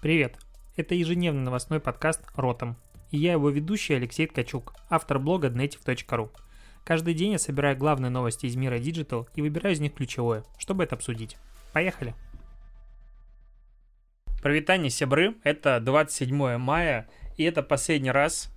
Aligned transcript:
Привет! 0.00 0.38
Это 0.76 0.94
ежедневный 0.94 1.42
новостной 1.42 1.78
подкаст 1.78 2.22
«Ротом». 2.34 2.78
И 3.10 3.18
я 3.18 3.32
его 3.32 3.50
ведущий 3.50 3.92
Алексей 3.92 4.26
Ткачук, 4.26 4.74
автор 4.88 5.18
блога 5.18 5.48
dnetiv.ru. 5.48 6.30
Каждый 6.86 7.12
день 7.12 7.32
я 7.32 7.38
собираю 7.38 7.76
главные 7.76 8.08
новости 8.08 8.46
из 8.46 8.56
мира 8.56 8.78
Digital 8.78 9.28
и 9.34 9.42
выбираю 9.42 9.74
из 9.74 9.80
них 9.80 9.92
ключевое, 9.92 10.42
чтобы 10.56 10.84
это 10.84 10.94
обсудить. 10.94 11.36
Поехали! 11.74 12.14
Провитание 14.40 14.88
сябры, 14.88 15.34
это 15.44 15.78
27 15.80 16.56
мая, 16.56 17.06
и 17.36 17.44
это 17.44 17.62
последний 17.62 18.10
раз, 18.10 18.50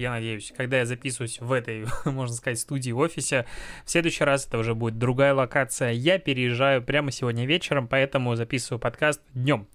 я 0.00 0.10
надеюсь, 0.10 0.52
когда 0.56 0.78
я 0.78 0.86
записываюсь 0.86 1.40
в 1.40 1.52
этой, 1.52 1.86
можно 2.04 2.34
сказать, 2.34 2.58
студии 2.58 2.92
офисе. 2.92 3.46
В 3.84 3.90
следующий 3.90 4.24
раз 4.24 4.46
это 4.46 4.58
уже 4.58 4.74
будет 4.74 4.98
другая 4.98 5.34
локация. 5.34 5.92
Я 5.92 6.18
переезжаю 6.18 6.82
прямо 6.82 7.10
сегодня 7.12 7.46
вечером, 7.46 7.86
поэтому 7.86 8.34
записываю 8.34 8.80
подкаст 8.80 9.20
днем. 9.34 9.68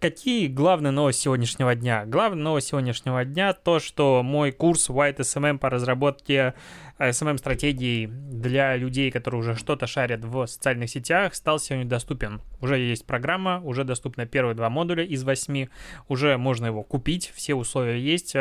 Какие 0.00 0.48
главные 0.48 0.90
новости 0.90 1.22
сегодняшнего 1.22 1.74
дня? 1.74 2.04
Главная 2.06 2.42
новость 2.42 2.68
сегодняшнего 2.68 3.24
дня 3.24 3.52
то, 3.52 3.78
что 3.78 4.22
мой 4.24 4.50
курс 4.50 4.90
White 4.90 5.18
SMM 5.18 5.58
по 5.58 5.70
разработке 5.70 6.54
SMM-стратегий 6.98 8.06
для 8.06 8.76
людей, 8.76 9.10
которые 9.10 9.40
уже 9.40 9.56
что-то 9.56 9.86
шарят 9.86 10.24
в 10.24 10.46
социальных 10.46 10.90
сетях, 10.90 11.34
стал 11.34 11.58
сегодня 11.58 11.88
доступен. 11.88 12.40
Уже 12.60 12.78
есть 12.78 13.06
программа, 13.06 13.60
уже 13.62 13.84
доступны 13.84 14.26
первые 14.26 14.54
два 14.54 14.68
модуля 14.70 15.04
из 15.04 15.22
восьми, 15.22 15.68
уже 16.08 16.36
можно 16.36 16.66
его 16.66 16.82
купить, 16.82 17.32
все 17.34 17.54
условия 17.54 18.00
есть. 18.00 18.34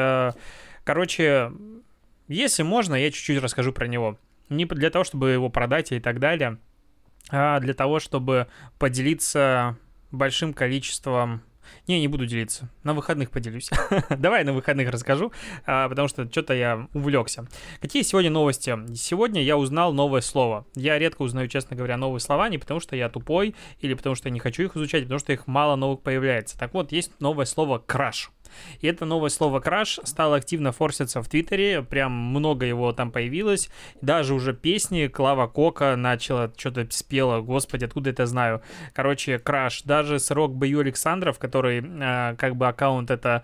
Короче, 0.84 1.52
если 2.28 2.64
можно, 2.64 2.96
я 2.96 3.12
чуть-чуть 3.12 3.42
расскажу 3.42 3.74
про 3.74 3.88
него. 3.88 4.18
Не 4.50 4.66
для 4.66 4.90
того, 4.90 5.04
чтобы 5.04 5.32
его 5.32 5.50
продать 5.50 5.92
и 5.92 6.00
так 6.00 6.20
далее, 6.20 6.58
а 7.30 7.60
для 7.60 7.74
того, 7.74 8.00
чтобы 8.00 8.48
поделиться 8.78 9.78
большим 10.12 10.54
количеством 10.54 11.42
не, 11.88 12.00
не 12.00 12.08
буду 12.08 12.26
делиться. 12.26 12.70
На 12.84 12.94
выходных 12.94 13.32
поделюсь. 13.32 13.70
Давай 14.10 14.44
на 14.44 14.54
выходных 14.54 14.90
расскажу, 14.90 15.32
а, 15.66 15.90
потому 15.90 16.08
что 16.08 16.30
что-то 16.30 16.54
я 16.54 16.88
увлекся. 16.94 17.48
Какие 17.82 18.04
сегодня 18.04 18.30
новости? 18.30 18.78
Сегодня 18.96 19.42
я 19.42 19.58
узнал 19.58 19.94
новое 19.94 20.22
слово. 20.22 20.66
Я 20.76 21.00
редко 21.00 21.22
узнаю, 21.22 21.48
честно 21.48 21.76
говоря, 21.76 21.98
новые 21.98 22.20
слова, 22.20 22.50
не 22.50 22.58
потому 22.58 22.80
что 22.80 22.96
я 22.96 23.10
тупой 23.10 23.56
или 23.80 23.94
потому 23.94 24.16
что 24.16 24.30
я 24.30 24.34
не 24.34 24.40
хочу 24.40 24.64
их 24.64 24.76
изучать, 24.76 25.04
а 25.04 25.06
потому 25.06 25.20
что 25.20 25.34
их 25.34 25.48
мало 25.48 25.76
новых 25.76 26.02
появляется. 26.02 26.58
Так 26.58 26.74
вот, 26.74 26.92
есть 26.92 27.20
новое 27.20 27.46
слово 27.46 27.80
«краш». 27.80 28.32
И 28.80 28.88
это 28.88 29.06
новое 29.06 29.30
слово 29.30 29.60
краш 29.60 30.00
стало 30.04 30.36
активно 30.38 30.72
форситься 30.72 31.22
в 31.22 31.28
Твиттере, 31.28 31.82
прям 31.84 32.12
много 32.12 32.66
его 32.66 32.92
там 32.94 33.12
появилось. 33.12 33.70
Даже 34.02 34.34
уже 34.34 34.54
песни 34.54 35.08
Клава 35.08 35.48
Кока 35.48 35.96
начала, 35.96 36.52
что-то 36.56 36.88
спела, 36.90 37.42
господи, 37.42 37.86
откуда 37.86 38.10
это 38.10 38.26
знаю. 38.26 38.62
Короче, 38.94 39.40
краш. 39.40 39.84
Даже 39.84 40.20
срок 40.20 40.56
Бою 40.56 40.80
Александров, 40.80 41.40
который 41.40 41.82
э, 41.82 42.36
как 42.38 42.56
бы 42.56 42.68
аккаунт 42.68 43.12
это 43.12 43.44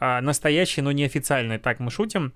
э, 0.00 0.20
настоящий, 0.20 0.82
но 0.82 0.92
неофициальный, 0.92 1.58
так 1.58 1.80
мы 1.80 1.90
шутим, 1.90 2.32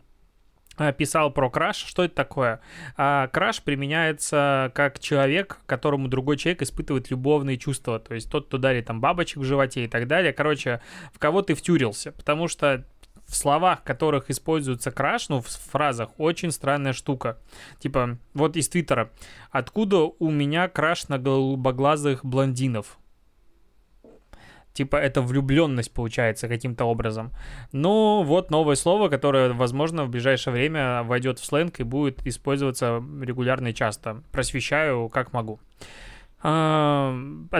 писал 0.96 1.30
про 1.30 1.50
краш. 1.50 1.76
Что 1.76 2.04
это 2.04 2.14
такое? 2.14 2.60
А, 2.96 3.28
краш 3.28 3.62
применяется 3.62 4.72
как 4.74 4.98
человек, 4.98 5.58
которому 5.66 6.08
другой 6.08 6.36
человек 6.36 6.62
испытывает 6.62 7.10
любовные 7.10 7.58
чувства. 7.58 7.98
То 7.98 8.14
есть 8.14 8.30
тот, 8.30 8.46
кто 8.46 8.58
дарит 8.58 8.86
там 8.86 9.00
бабочек 9.00 9.38
в 9.38 9.44
животе 9.44 9.84
и 9.84 9.88
так 9.88 10.06
далее. 10.06 10.32
Короче, 10.32 10.80
в 11.12 11.18
кого 11.18 11.42
ты 11.42 11.54
втюрился. 11.54 12.12
Потому 12.12 12.48
что 12.48 12.84
в 13.26 13.36
словах, 13.36 13.82
которых 13.82 14.30
используется 14.30 14.90
краш, 14.90 15.28
ну, 15.28 15.40
в 15.40 15.46
фразах, 15.46 16.10
очень 16.18 16.50
странная 16.50 16.92
штука. 16.92 17.38
Типа, 17.78 18.18
вот 18.34 18.56
из 18.56 18.68
Твиттера. 18.68 19.10
Откуда 19.50 20.00
у 20.00 20.30
меня 20.30 20.68
краш 20.68 21.08
на 21.08 21.18
голубоглазых 21.18 22.24
блондинов? 22.24 22.98
Типа 24.72 24.96
это 24.96 25.20
влюбленность 25.20 25.92
получается 25.92 26.48
каким-то 26.48 26.84
образом. 26.84 27.32
Ну, 27.72 28.22
вот 28.22 28.50
новое 28.50 28.74
слово, 28.74 29.08
которое, 29.08 29.52
возможно, 29.52 30.04
в 30.04 30.08
ближайшее 30.08 30.54
время 30.54 31.02
войдет 31.02 31.38
в 31.38 31.44
сленг 31.44 31.80
и 31.80 31.84
будет 31.84 32.26
использоваться 32.26 33.02
регулярно 33.20 33.68
и 33.68 33.74
часто. 33.74 34.22
Просвещаю, 34.32 35.08
как 35.08 35.32
могу. 35.32 35.60
А, 36.44 37.14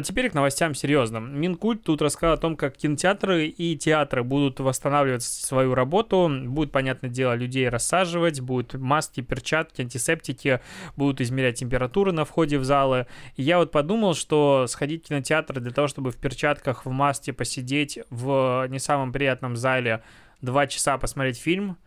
теперь 0.04 0.28
к 0.28 0.34
новостям 0.34 0.74
серьезным. 0.74 1.40
Минкульт 1.40 1.84
тут 1.84 2.02
рассказал 2.02 2.34
о 2.34 2.38
том, 2.38 2.56
как 2.56 2.76
кинотеатры 2.76 3.46
и 3.46 3.76
театры 3.76 4.24
будут 4.24 4.58
восстанавливать 4.58 5.22
свою 5.22 5.74
работу. 5.74 6.28
Будет, 6.46 6.72
понятное 6.72 7.08
дело, 7.08 7.34
людей 7.34 7.68
рассаживать, 7.68 8.40
будут 8.40 8.74
маски, 8.74 9.20
перчатки, 9.20 9.82
антисептики, 9.82 10.60
будут 10.96 11.20
измерять 11.20 11.60
температуру 11.60 12.12
на 12.12 12.24
входе 12.24 12.58
в 12.58 12.64
залы. 12.64 13.06
И 13.36 13.42
я 13.42 13.58
вот 13.58 13.70
подумал, 13.70 14.14
что 14.14 14.66
сходить 14.66 15.04
в 15.04 15.08
кинотеатр 15.08 15.60
для 15.60 15.70
того, 15.70 15.86
чтобы 15.86 16.10
в 16.10 16.16
перчатках, 16.16 16.84
в 16.84 16.90
маске 16.90 17.32
посидеть 17.32 18.00
в 18.10 18.66
не 18.68 18.80
самом 18.80 19.12
приятном 19.12 19.54
зале 19.54 20.02
два 20.40 20.66
часа 20.66 20.98
посмотреть 20.98 21.38
фильм, 21.38 21.78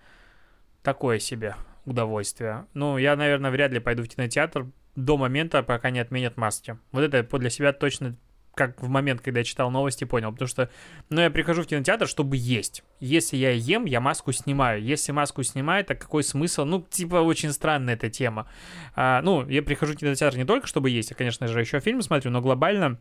такое 0.81 1.19
себе 1.19 1.55
удовольствие. 1.83 2.67
Ну, 2.73 2.97
я, 2.97 3.17
наверное, 3.17 3.51
вряд 3.51 3.73
ли 3.73 3.79
пойду 3.79 4.03
в 4.03 4.07
кинотеатр, 4.07 4.67
до 4.95 5.17
момента, 5.17 5.63
пока 5.63 5.89
не 5.89 5.99
отменят 5.99 6.37
маски. 6.37 6.77
Вот 6.91 7.01
это 7.01 7.37
для 7.37 7.49
себя 7.49 7.73
точно 7.73 8.15
как 8.55 8.81
в 8.81 8.87
момент, 8.87 9.21
когда 9.21 9.41
я 9.41 9.43
читал 9.43 9.69
новости, 9.69 10.05
понял. 10.05 10.31
Потому 10.31 10.47
что, 10.47 10.69
ну, 11.09 11.21
я 11.21 11.29
прихожу 11.29 11.63
в 11.63 11.67
кинотеатр, 11.67 12.07
чтобы 12.07 12.37
есть. 12.37 12.83
Если 12.99 13.37
я 13.37 13.51
ем, 13.51 13.85
я 13.85 13.99
маску 13.99 14.31
снимаю. 14.31 14.81
Если 14.81 15.11
маску 15.11 15.43
снимаю, 15.43 15.83
так 15.85 15.99
какой 15.99 16.23
смысл? 16.23 16.63
Ну, 16.63 16.81
типа, 16.81 17.17
очень 17.17 17.51
странная 17.51 17.95
эта 17.95 18.09
тема. 18.09 18.47
А, 18.95 19.21
ну, 19.21 19.47
я 19.47 19.61
прихожу 19.61 19.93
в 19.93 19.97
кинотеатр 19.97 20.37
не 20.37 20.45
только, 20.45 20.67
чтобы 20.67 20.89
есть, 20.89 21.11
я, 21.11 21.15
конечно 21.15 21.47
же, 21.47 21.59
еще 21.59 21.79
фильм 21.79 22.01
смотрю, 22.01 22.31
но 22.31 22.41
глобально 22.41 22.97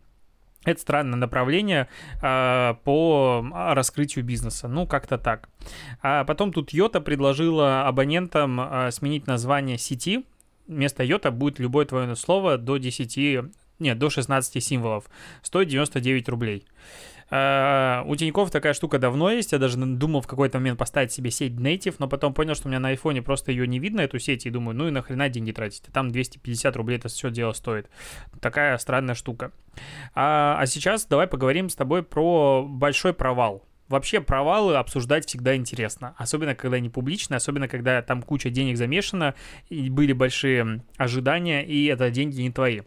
это 0.65 0.81
странное 0.81 1.19
направление 1.19 1.89
а, 2.23 2.75
по 2.85 3.47
раскрытию 3.53 4.25
бизнеса. 4.25 4.67
Ну, 4.67 4.87
как-то 4.87 5.19
так. 5.19 5.49
А 6.03 6.25
потом 6.25 6.53
тут 6.53 6.73
Йота 6.73 7.01
предложила 7.01 7.87
абонентам 7.87 8.59
а, 8.61 8.91
сменить 8.91 9.27
название 9.27 9.79
сети 9.79 10.25
вместо 10.67 11.03
йота 11.03 11.31
будет 11.31 11.59
любое 11.59 11.87
твое 11.87 12.15
слово 12.17 12.59
до 12.59 12.77
10, 12.77 13.51
нет, 13.79 13.99
до 13.99 14.11
16 14.11 14.63
символов. 14.63 15.05
Стоит 15.43 15.69
99 15.69 16.29
рублей. 16.29 16.67
Uh, 17.31 18.05
у 18.07 18.15
Тинькофф 18.15 18.51
такая 18.51 18.75
штука 18.75 18.99
давно 18.99 19.31
есть. 19.31 19.53
Я 19.53 19.59
даже 19.59 19.79
думал 19.79 20.21
в 20.21 20.27
какой-то 20.27 20.59
момент 20.59 20.79
поставить 20.79 21.11
себе 21.11 21.31
сеть 21.31 21.53
Native, 21.55 21.97
но 21.99 22.07
потом 22.07 22.35
понял, 22.35 22.55
что 22.55 22.69
у 22.69 22.71
меня 22.71 22.81
на 22.81 22.89
айфоне 22.89 23.23
просто 23.23 23.51
ее 23.51 23.67
не 23.67 23.79
видно, 23.79 24.03
эту 24.03 24.19
сеть, 24.19 24.47
и 24.47 24.51
думаю, 24.51 24.77
ну 24.77 24.89
и 24.89 24.91
нахрена 24.91 25.29
деньги 25.31 25.51
тратить. 25.51 25.85
Там 25.93 26.11
250 26.11 26.77
рублей 26.77 26.99
это 26.99 27.09
все 27.09 27.31
дело 27.31 27.53
стоит. 27.53 27.89
Такая 28.41 28.77
странная 28.79 29.15
штука. 29.15 29.53
Uh, 30.15 30.57
а 30.59 30.65
сейчас 30.67 31.07
давай 31.07 31.27
поговорим 31.27 31.71
с 31.71 31.75
тобой 31.75 32.03
про 32.03 32.63
большой 32.63 33.15
провал 33.15 33.65
Вообще 33.95 34.21
провалы 34.21 34.75
обсуждать 34.75 35.29
всегда 35.29 35.55
интересно, 35.55 36.17
особенно 36.19 36.57
когда 36.57 36.81
не 36.81 36.89
публично, 36.89 37.37
особенно 37.37 37.69
когда 37.69 38.03
там 38.03 38.23
куча 38.23 38.51
денег 38.51 38.77
замешана, 38.77 39.37
и 39.69 39.89
были 39.89 40.13
большие 40.13 40.83
ожидания, 40.97 41.65
и 41.65 41.85
это 41.85 42.11
деньги 42.11 42.41
не 42.41 42.51
твои. 42.51 42.81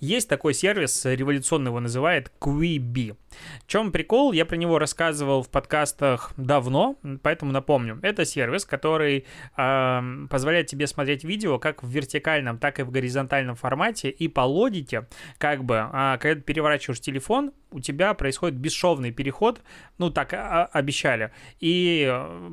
Есть 0.00 0.30
такой 0.30 0.54
сервис, 0.54 1.04
революционный 1.04 1.68
его 1.68 1.78
называет, 1.78 2.32
Quibi. 2.40 3.16
В 3.64 3.66
чем 3.66 3.92
прикол? 3.92 4.32
Я 4.32 4.46
про 4.46 4.56
него 4.56 4.78
рассказывал 4.78 5.42
в 5.42 5.50
подкастах 5.50 6.32
давно, 6.38 6.96
поэтому 7.22 7.52
напомню. 7.52 7.98
Это 8.02 8.24
сервис, 8.24 8.64
который 8.64 9.26
э, 9.56 10.26
позволяет 10.30 10.68
тебе 10.68 10.86
смотреть 10.86 11.22
видео 11.22 11.58
как 11.58 11.82
в 11.82 11.88
вертикальном, 11.88 12.58
так 12.58 12.80
и 12.80 12.82
в 12.82 12.90
горизонтальном 12.90 13.56
формате, 13.56 14.08
и 14.08 14.26
по 14.26 14.40
логике, 14.40 15.06
как 15.36 15.64
бы, 15.64 15.74
э, 15.74 16.18
когда 16.18 16.34
ты 16.34 16.40
переворачиваешь 16.40 17.00
телефон, 17.00 17.52
у 17.72 17.80
тебя 17.80 18.14
происходит 18.14 18.56
бесшовный 18.56 19.12
переход, 19.12 19.60
ну 19.98 20.10
так 20.10 20.32
а, 20.32 20.64
обещали. 20.72 21.30
И 21.60 22.12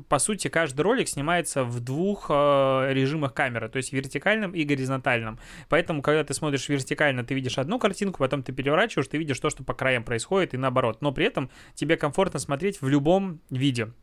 по 0.10 0.20
сути 0.20 0.48
каждый 0.48 0.82
ролик 0.82 1.08
снимается 1.08 1.64
в 1.64 1.80
двух 1.80 2.28
э, 2.30 2.90
режимах 2.94 3.34
камеры, 3.34 3.70
то 3.70 3.78
есть 3.78 3.94
вертикальном 3.94 4.52
и 4.52 4.64
горизонтальном. 4.64 5.40
Поэтому, 5.70 6.02
когда 6.02 6.24
ты 6.24 6.34
смотришь 6.34 6.70
вертикально, 6.70 7.24
ты 7.24 7.34
видишь 7.38 7.58
одну 7.58 7.80
картинку, 7.80 8.20
потом 8.20 8.44
ты 8.44 8.52
переворачиваешь, 8.52 9.08
ты 9.08 9.18
видишь 9.18 9.40
то, 9.40 9.50
что 9.50 9.64
по 9.64 9.74
краям 9.74 10.04
происходит, 10.04 10.54
и 10.54 10.58
наоборот. 10.58 11.02
Но 11.02 11.12
при 11.12 11.26
этом 11.26 11.50
тебе 11.74 11.96
комфортно 11.98 12.40
смотреть 12.40 12.82
в 12.82 12.88
любом 12.88 13.40
виде 13.50 13.94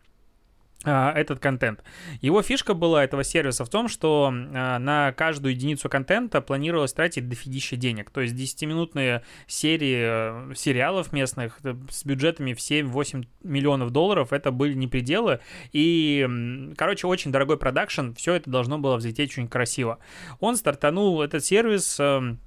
а, 0.84 1.12
этот 1.12 1.38
контент. 1.38 1.82
Его 2.20 2.42
фишка 2.42 2.74
была 2.74 3.04
этого 3.04 3.24
сервиса 3.24 3.64
в 3.64 3.70
том, 3.70 3.88
что 3.88 4.30
а, 4.32 4.78
на 4.78 5.12
каждую 5.12 5.54
единицу 5.54 5.88
контента 5.88 6.40
планировалось 6.40 6.92
тратить 6.92 7.28
дофигища 7.28 7.76
денег. 7.76 8.10
То 8.10 8.20
есть 8.20 8.34
10-минутные 8.34 9.22
серии 9.46 10.50
э, 10.50 10.54
сериалов 10.54 11.12
местных 11.12 11.58
э, 11.64 11.74
с 11.90 12.04
бюджетами 12.04 12.52
в 12.52 12.58
7-8 12.58 13.26
миллионов 13.42 13.90
долларов 13.90 14.32
это 14.32 14.50
были 14.50 14.74
не 14.74 14.86
пределы. 14.86 15.40
И, 15.72 16.28
короче, 16.76 17.06
очень 17.06 17.32
дорогой 17.32 17.56
продакшн. 17.56 18.12
Все 18.12 18.34
это 18.34 18.50
должно 18.50 18.78
было 18.78 18.96
взлететь 18.96 19.30
очень 19.30 19.48
красиво. 19.48 19.98
Он 20.40 20.56
стартанул 20.56 21.22
этот 21.22 21.44
сервис 21.44 21.98
эм, 21.98 22.40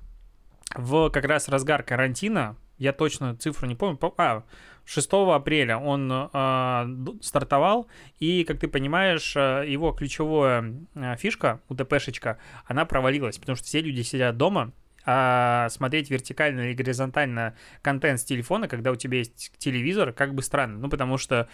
в 0.76 1.10
как 1.10 1.26
раз 1.26 1.48
разгар 1.48 1.84
карантина, 1.84 2.56
я 2.78 2.94
точно 2.94 3.36
цифру 3.36 3.68
не 3.68 3.76
помню, 3.76 3.98
а, 4.18 4.44
6 4.86 5.10
апреля 5.34 5.78
он 5.78 6.10
э, 6.12 6.96
стартовал, 7.22 7.88
и, 8.20 8.44
как 8.46 8.60
ты 8.60 8.68
понимаешь, 8.68 9.36
э, 9.36 9.66
его 9.68 9.92
ключевая 9.92 10.76
фишка, 11.18 11.60
УТПшечка, 11.68 12.38
она 12.66 12.86
провалилась, 12.86 13.38
потому 13.38 13.56
что 13.56 13.66
все 13.66 13.82
люди 13.82 14.02
сидят 14.02 14.38
дома, 14.38 14.72
а 15.10 15.70
смотреть 15.70 16.10
вертикально 16.10 16.62
или 16.62 16.74
горизонтально 16.74 17.56
контент 17.82 18.20
с 18.20 18.24
телефона, 18.24 18.68
когда 18.68 18.92
у 18.92 18.96
тебя 18.96 19.20
есть 19.20 19.54
телевизор, 19.58 20.12
как 20.12 20.36
бы 20.36 20.42
странно. 20.42 20.80
Ну, 20.80 20.90
потому 20.90 21.18
что 21.18 21.48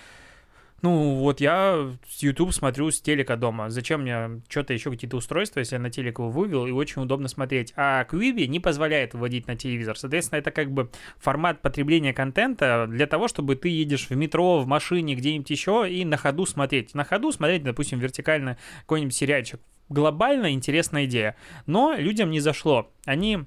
ну, 0.84 1.16
вот 1.16 1.40
я 1.40 1.92
YouTube 2.20 2.54
смотрю 2.54 2.92
с 2.92 3.00
телека 3.00 3.38
дома. 3.38 3.70
Зачем 3.70 4.02
мне 4.02 4.42
что-то 4.50 4.74
еще 4.74 4.92
какие-то 4.92 5.16
устройства, 5.16 5.60
если 5.60 5.76
я 5.76 5.82
на 5.82 5.90
телек 5.90 6.20
его 6.20 6.30
вывел, 6.30 6.68
и 6.68 6.72
очень 6.72 7.02
удобно 7.02 7.30
смотреть. 7.30 7.72
А 7.78 8.04
Quibi 8.04 8.48
не 8.48 8.60
позволяет 8.60 9.14
выводить 9.14 9.48
на 9.48 9.56
телевизор. 9.56 9.98
Соответственно, 9.98 10.40
это 10.40 10.52
как 10.52 10.72
бы 10.72 10.92
формат 11.20 11.62
потребления 11.62 12.14
контента 12.14 12.86
для 12.90 13.08
того, 13.08 13.30
чтобы 13.30 13.56
ты 13.56 13.70
едешь 13.70 14.10
в 14.10 14.16
метро, 14.18 14.60
в 14.60 14.68
машине, 14.68 15.16
где-нибудь 15.16 15.50
еще, 15.50 15.90
и 15.90 16.04
на 16.04 16.18
ходу 16.18 16.46
смотреть. 16.46 16.94
На 16.94 17.06
ходу 17.06 17.32
смотреть, 17.32 17.64
допустим, 17.64 18.00
вертикально 18.00 18.58
какой-нибудь 18.82 19.16
сериальчик. 19.16 19.62
Глобально 19.88 20.52
интересная 20.52 21.06
идея. 21.06 21.38
Но 21.66 21.96
людям 21.96 22.30
не 22.30 22.42
зашло. 22.42 22.92
Они 23.06 23.46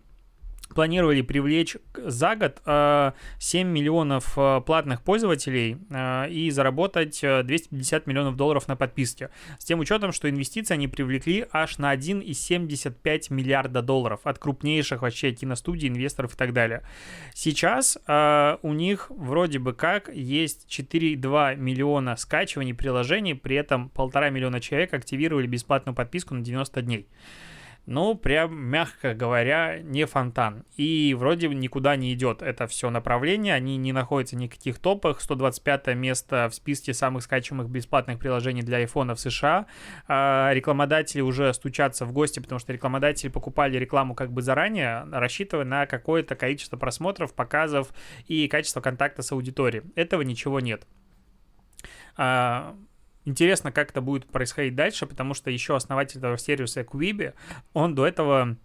планировали 0.74 1.22
привлечь 1.22 1.76
за 1.94 2.36
год 2.36 2.60
7 2.64 2.66
э, 2.66 3.70
миллионов 3.70 4.36
э, 4.36 4.60
платных 4.64 5.02
пользователей 5.02 5.78
э, 5.90 6.30
и 6.30 6.50
заработать 6.50 7.20
250 7.20 8.06
миллионов 8.06 8.36
долларов 8.36 8.68
на 8.68 8.76
подписке. 8.76 9.30
С 9.58 9.64
тем 9.64 9.80
учетом, 9.80 10.12
что 10.12 10.28
инвестиции 10.28 10.74
они 10.74 10.88
привлекли 10.88 11.46
аж 11.52 11.78
на 11.78 11.94
1,75 11.94 13.32
миллиарда 13.32 13.82
долларов 13.82 14.20
от 14.24 14.38
крупнейших 14.38 15.02
вообще 15.02 15.32
киностудий, 15.32 15.88
инвесторов 15.88 16.34
и 16.34 16.36
так 16.36 16.52
далее. 16.52 16.82
Сейчас 17.34 17.98
у 18.06 18.72
них 18.72 19.10
вроде 19.10 19.58
бы 19.58 19.72
как 19.72 20.08
есть 20.14 20.66
4,2 20.68 21.56
миллиона 21.56 22.16
скачиваний 22.16 22.74
приложений, 22.74 23.34
при 23.34 23.56
этом 23.56 23.88
полтора 23.88 24.30
миллиона 24.30 24.60
человек 24.60 24.94
активировали 24.94 25.46
бесплатную 25.46 25.94
подписку 25.94 26.34
на 26.34 26.42
90 26.42 26.82
дней 26.82 27.08
ну, 27.86 28.16
прям, 28.16 28.56
мягко 28.56 29.14
говоря, 29.14 29.78
не 29.78 30.06
фонтан. 30.06 30.64
И 30.76 31.14
вроде 31.16 31.48
никуда 31.48 31.94
не 31.94 32.12
идет 32.14 32.42
это 32.42 32.66
все 32.66 32.90
направление, 32.90 33.54
они 33.54 33.76
не 33.76 33.92
находятся 33.92 34.34
в 34.34 34.40
никаких 34.40 34.80
топах. 34.80 35.20
125 35.20 35.94
место 35.94 36.48
в 36.50 36.54
списке 36.54 36.92
самых 36.92 37.22
скачиваемых 37.22 37.70
бесплатных 37.70 38.18
приложений 38.18 38.62
для 38.62 38.82
iPhone 38.82 39.14
в 39.14 39.20
США. 39.20 39.66
А, 40.08 40.50
рекламодатели 40.52 41.20
уже 41.20 41.54
стучатся 41.54 42.04
в 42.06 42.12
гости, 42.12 42.40
потому 42.40 42.58
что 42.58 42.72
рекламодатели 42.72 43.30
покупали 43.30 43.78
рекламу 43.78 44.16
как 44.16 44.32
бы 44.32 44.42
заранее, 44.42 45.06
рассчитывая 45.12 45.64
на 45.64 45.86
какое-то 45.86 46.34
количество 46.34 46.76
просмотров, 46.76 47.34
показов 47.34 47.92
и 48.26 48.48
качество 48.48 48.80
контакта 48.80 49.22
с 49.22 49.30
аудиторией. 49.30 49.84
Этого 49.94 50.22
ничего 50.22 50.58
нет. 50.58 50.86
А, 52.16 52.74
Интересно, 53.26 53.72
как 53.72 53.90
это 53.90 54.00
будет 54.00 54.24
происходить 54.26 54.76
дальше, 54.76 55.04
потому 55.04 55.34
что 55.34 55.50
еще 55.50 55.74
основатель 55.74 56.18
этого 56.18 56.38
сервиса 56.38 56.82
Quibi, 56.82 57.34
он 57.74 57.94
до 57.96 58.06
этого 58.06 58.56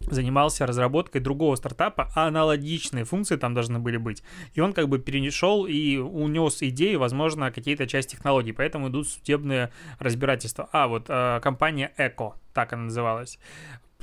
занимался 0.00 0.66
разработкой 0.66 1.20
другого 1.20 1.54
стартапа, 1.56 2.10
а 2.14 2.28
аналогичные 2.28 3.04
функции 3.04 3.36
там 3.36 3.54
должны 3.54 3.78
были 3.78 3.98
быть. 3.98 4.22
И 4.54 4.60
он 4.60 4.72
как 4.72 4.88
бы 4.88 4.98
перешел 4.98 5.66
и 5.66 5.98
унес 5.98 6.62
идеи, 6.62 6.94
возможно, 6.94 7.50
какие-то 7.50 7.86
часть 7.86 8.10
технологий, 8.10 8.52
поэтому 8.52 8.88
идут 8.88 9.08
судебные 9.08 9.70
разбирательства. 9.98 10.68
А, 10.72 10.88
вот 10.88 11.06
э, 11.08 11.40
компания 11.42 11.92
Echo, 11.98 12.34
так 12.54 12.72
она 12.72 12.84
называлась. 12.84 13.38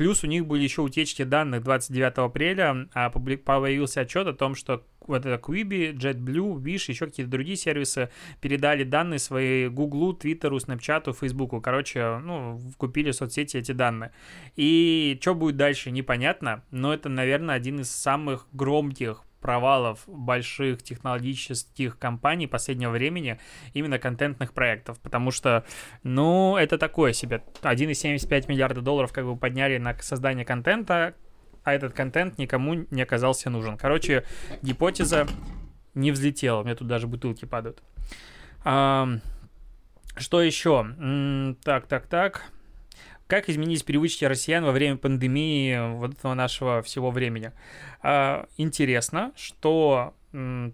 Плюс 0.04 0.22
у 0.22 0.28
них 0.28 0.46
были 0.46 0.64
еще 0.64 0.82
утечки 0.82 1.24
данных 1.24 1.64
29 1.64 2.18
апреля, 2.18 2.90
а 2.94 3.10
появился 3.10 4.02
отчет 4.02 4.28
о 4.28 4.34
том, 4.34 4.54
что 4.54 4.86
вот 5.08 5.26
это 5.26 5.42
Quibi, 5.42 5.94
JetBlue, 5.94 6.62
Wish, 6.62 6.90
еще 6.90 7.06
какие-то 7.06 7.32
другие 7.32 7.56
сервисы 7.56 8.10
передали 8.42 8.84
данные 8.84 9.20
свои 9.20 9.70
Гуглу, 9.70 10.12
Твиттеру, 10.12 10.60
Снапчату, 10.60 11.14
Фейсбуку. 11.14 11.62
Короче, 11.62 12.20
ну, 12.22 12.60
купили 12.76 13.12
соцсети 13.12 13.56
эти 13.56 13.72
данные. 13.72 14.12
И 14.58 15.18
что 15.22 15.36
будет 15.36 15.56
дальше, 15.56 15.90
непонятно, 15.90 16.66
но 16.70 16.94
это, 16.94 17.08
наверное, 17.08 17.56
один 17.56 17.80
из 17.80 17.90
самых 17.90 18.50
громких 18.52 19.24
провалов 19.44 20.00
больших 20.08 20.82
технологических 20.82 22.00
компаний 22.00 22.48
последнего 22.48 22.90
времени, 22.90 23.40
именно 23.74 24.00
контентных 24.00 24.54
проектов, 24.54 25.00
потому 25.00 25.30
что, 25.30 25.64
ну, 26.02 26.58
это 26.58 26.80
такое 26.80 27.14
себе. 27.14 27.44
1,75 27.62 28.46
миллиарда 28.48 28.82
долларов 28.82 29.14
как 29.14 29.26
бы 29.26 29.38
подняли 29.38 29.78
на 29.78 29.96
создание 30.00 30.46
контента, 30.46 31.14
а 31.64 31.74
этот 31.74 31.94
контент 31.94 32.38
никому 32.38 32.86
не 32.90 33.02
оказался 33.02 33.50
нужен. 33.50 33.78
Короче, 33.78 34.24
гипотеза 34.62 35.28
не 35.94 36.12
взлетела. 36.12 36.62
У 36.62 36.64
меня 36.64 36.76
тут 36.76 36.88
даже 36.88 37.08
бутылки 37.08 37.46
падают. 37.46 37.84
А, 38.64 39.08
что 40.16 40.42
еще? 40.42 41.56
Так, 41.64 41.88
так, 41.88 42.08
так. 42.08 42.52
Как 43.28 43.50
изменились 43.50 43.84
привычки 43.84 44.26
россиян 44.26 44.64
во 44.64 44.72
время 44.72 44.98
пандемии 44.98 45.96
вот 45.98 46.14
этого 46.14 46.34
нашего 46.34 46.82
всего 46.82 47.10
времени? 47.12 47.52
А, 48.02 48.48
интересно, 48.58 49.32
что 49.36 50.14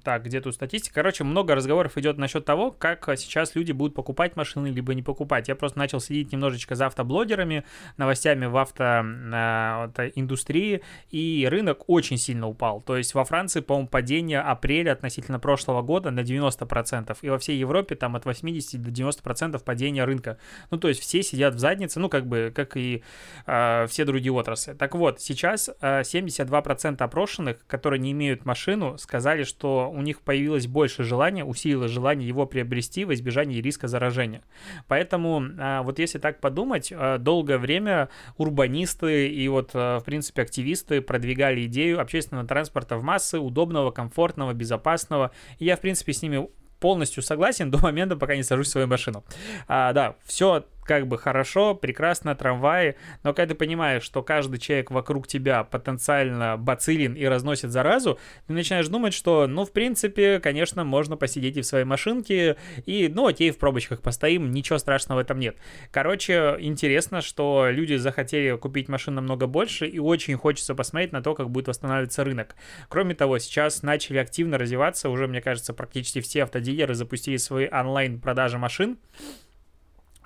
так, 0.03 0.23
где 0.23 0.39
тут 0.39 0.55
статистика? 0.55 0.95
Короче, 0.95 1.25
много 1.25 1.53
разговоров 1.53 1.97
идет 1.97 2.17
насчет 2.17 2.45
того, 2.45 2.71
как 2.71 3.09
сейчас 3.17 3.55
люди 3.55 3.73
будут 3.73 3.93
покупать 3.93 4.37
машины, 4.37 4.67
либо 4.67 4.93
не 4.93 5.03
покупать. 5.03 5.49
Я 5.49 5.55
просто 5.55 5.77
начал 5.77 5.99
следить 5.99 6.31
немножечко 6.31 6.75
за 6.75 6.85
автоблогерами, 6.85 7.65
новостями 7.97 8.45
в 8.45 8.55
автоиндустрии, 8.55 10.81
и 11.09 11.45
рынок 11.49 11.83
очень 11.87 12.17
сильно 12.17 12.47
упал. 12.47 12.79
То 12.81 12.95
есть 12.95 13.13
во 13.13 13.25
Франции, 13.25 13.59
по-моему, 13.59 13.89
падение 13.89 14.39
апреля 14.39 14.93
относительно 14.93 15.39
прошлого 15.39 15.81
года 15.81 16.09
на 16.09 16.21
90%, 16.21 17.17
и 17.21 17.29
во 17.29 17.37
всей 17.37 17.57
Европе 17.57 17.95
там 17.95 18.15
от 18.15 18.23
80 18.25 18.81
до 18.81 18.91
90% 18.91 19.61
падения 19.61 20.05
рынка. 20.05 20.37
Ну, 20.71 20.77
то 20.77 20.87
есть 20.87 21.01
все 21.01 21.21
сидят 21.21 21.55
в 21.55 21.59
заднице, 21.59 21.99
ну, 21.99 22.07
как 22.07 22.27
бы, 22.27 22.53
как 22.55 22.77
и 22.77 23.03
э, 23.45 23.87
все 23.87 24.05
другие 24.05 24.31
отрасли. 24.31 24.71
Так 24.73 24.95
вот, 24.95 25.19
сейчас 25.19 25.69
э, 25.81 26.01
72% 26.01 27.03
опрошенных, 27.03 27.65
которые 27.67 27.99
не 27.99 28.13
имеют 28.13 28.45
машину, 28.45 28.97
сказали, 28.97 29.48
что 29.49 29.91
у 29.91 30.01
них 30.01 30.21
появилось 30.21 30.67
больше 30.67 31.03
желания, 31.03 31.43
усилилось 31.43 31.91
желание 31.91 32.27
его 32.27 32.45
приобрести 32.45 33.03
в 33.03 33.13
избежании 33.13 33.61
риска 33.61 33.87
заражения. 33.87 34.43
Поэтому 34.87 35.43
а, 35.57 35.81
вот 35.83 35.99
если 35.99 36.19
так 36.19 36.39
подумать, 36.39 36.93
а, 36.95 37.17
долгое 37.17 37.57
время 37.57 38.09
урбанисты 38.37 39.27
и 39.27 39.47
вот, 39.47 39.71
а, 39.73 39.99
в 39.99 40.05
принципе, 40.05 40.43
активисты 40.43 41.01
продвигали 41.01 41.65
идею 41.65 41.99
общественного 41.99 42.47
транспорта 42.47 42.97
в 42.97 43.03
массы, 43.03 43.39
удобного, 43.39 43.91
комфортного, 43.91 44.53
безопасного. 44.53 45.31
И 45.57 45.65
я, 45.65 45.75
в 45.75 45.81
принципе, 45.81 46.13
с 46.13 46.21
ними 46.21 46.47
полностью 46.79 47.23
согласен 47.23 47.71
до 47.71 47.77
момента, 47.79 48.15
пока 48.15 48.35
не 48.35 48.43
сажусь 48.43 48.67
в 48.67 48.71
свою 48.71 48.87
машину. 48.87 49.23
А, 49.67 49.93
да, 49.93 50.15
все 50.23 50.65
как 50.83 51.07
бы 51.07 51.17
хорошо, 51.17 51.75
прекрасно, 51.75 52.35
трамваи, 52.35 52.95
но 53.23 53.33
когда 53.33 53.53
ты 53.53 53.55
понимаешь, 53.55 54.03
что 54.03 54.23
каждый 54.23 54.59
человек 54.59 54.91
вокруг 54.91 55.27
тебя 55.27 55.63
потенциально 55.63 56.57
бацилин 56.57 57.13
и 57.13 57.25
разносит 57.25 57.71
заразу, 57.71 58.19
ты 58.47 58.53
начинаешь 58.53 58.87
думать, 58.87 59.13
что, 59.13 59.47
ну, 59.47 59.65
в 59.65 59.71
принципе, 59.71 60.39
конечно, 60.39 60.83
можно 60.83 61.15
посидеть 61.17 61.57
и 61.57 61.61
в 61.61 61.65
своей 61.65 61.85
машинке, 61.85 62.57
и, 62.85 63.07
ну, 63.13 63.27
окей, 63.27 63.51
в 63.51 63.57
пробочках 63.57 64.01
постоим, 64.01 64.51
ничего 64.51 64.77
страшного 64.79 65.19
в 65.19 65.21
этом 65.21 65.39
нет. 65.39 65.57
Короче, 65.91 66.57
интересно, 66.59 67.21
что 67.21 67.67
люди 67.69 67.95
захотели 67.95 68.57
купить 68.57 68.89
машин 68.89 69.15
намного 69.15 69.47
больше, 69.47 69.87
и 69.87 69.99
очень 69.99 70.35
хочется 70.37 70.75
посмотреть 70.75 71.11
на 71.11 71.21
то, 71.21 71.35
как 71.35 71.49
будет 71.49 71.67
восстанавливаться 71.67 72.23
рынок. 72.23 72.55
Кроме 72.87 73.15
того, 73.15 73.37
сейчас 73.39 73.83
начали 73.83 74.17
активно 74.17 74.57
развиваться, 74.57 75.09
уже, 75.09 75.27
мне 75.27 75.41
кажется, 75.41 75.73
практически 75.73 76.21
все 76.21 76.43
автодилеры 76.43 76.95
запустили 76.95 77.37
свои 77.37 77.67
онлайн-продажи 77.69 78.57
машин, 78.57 78.97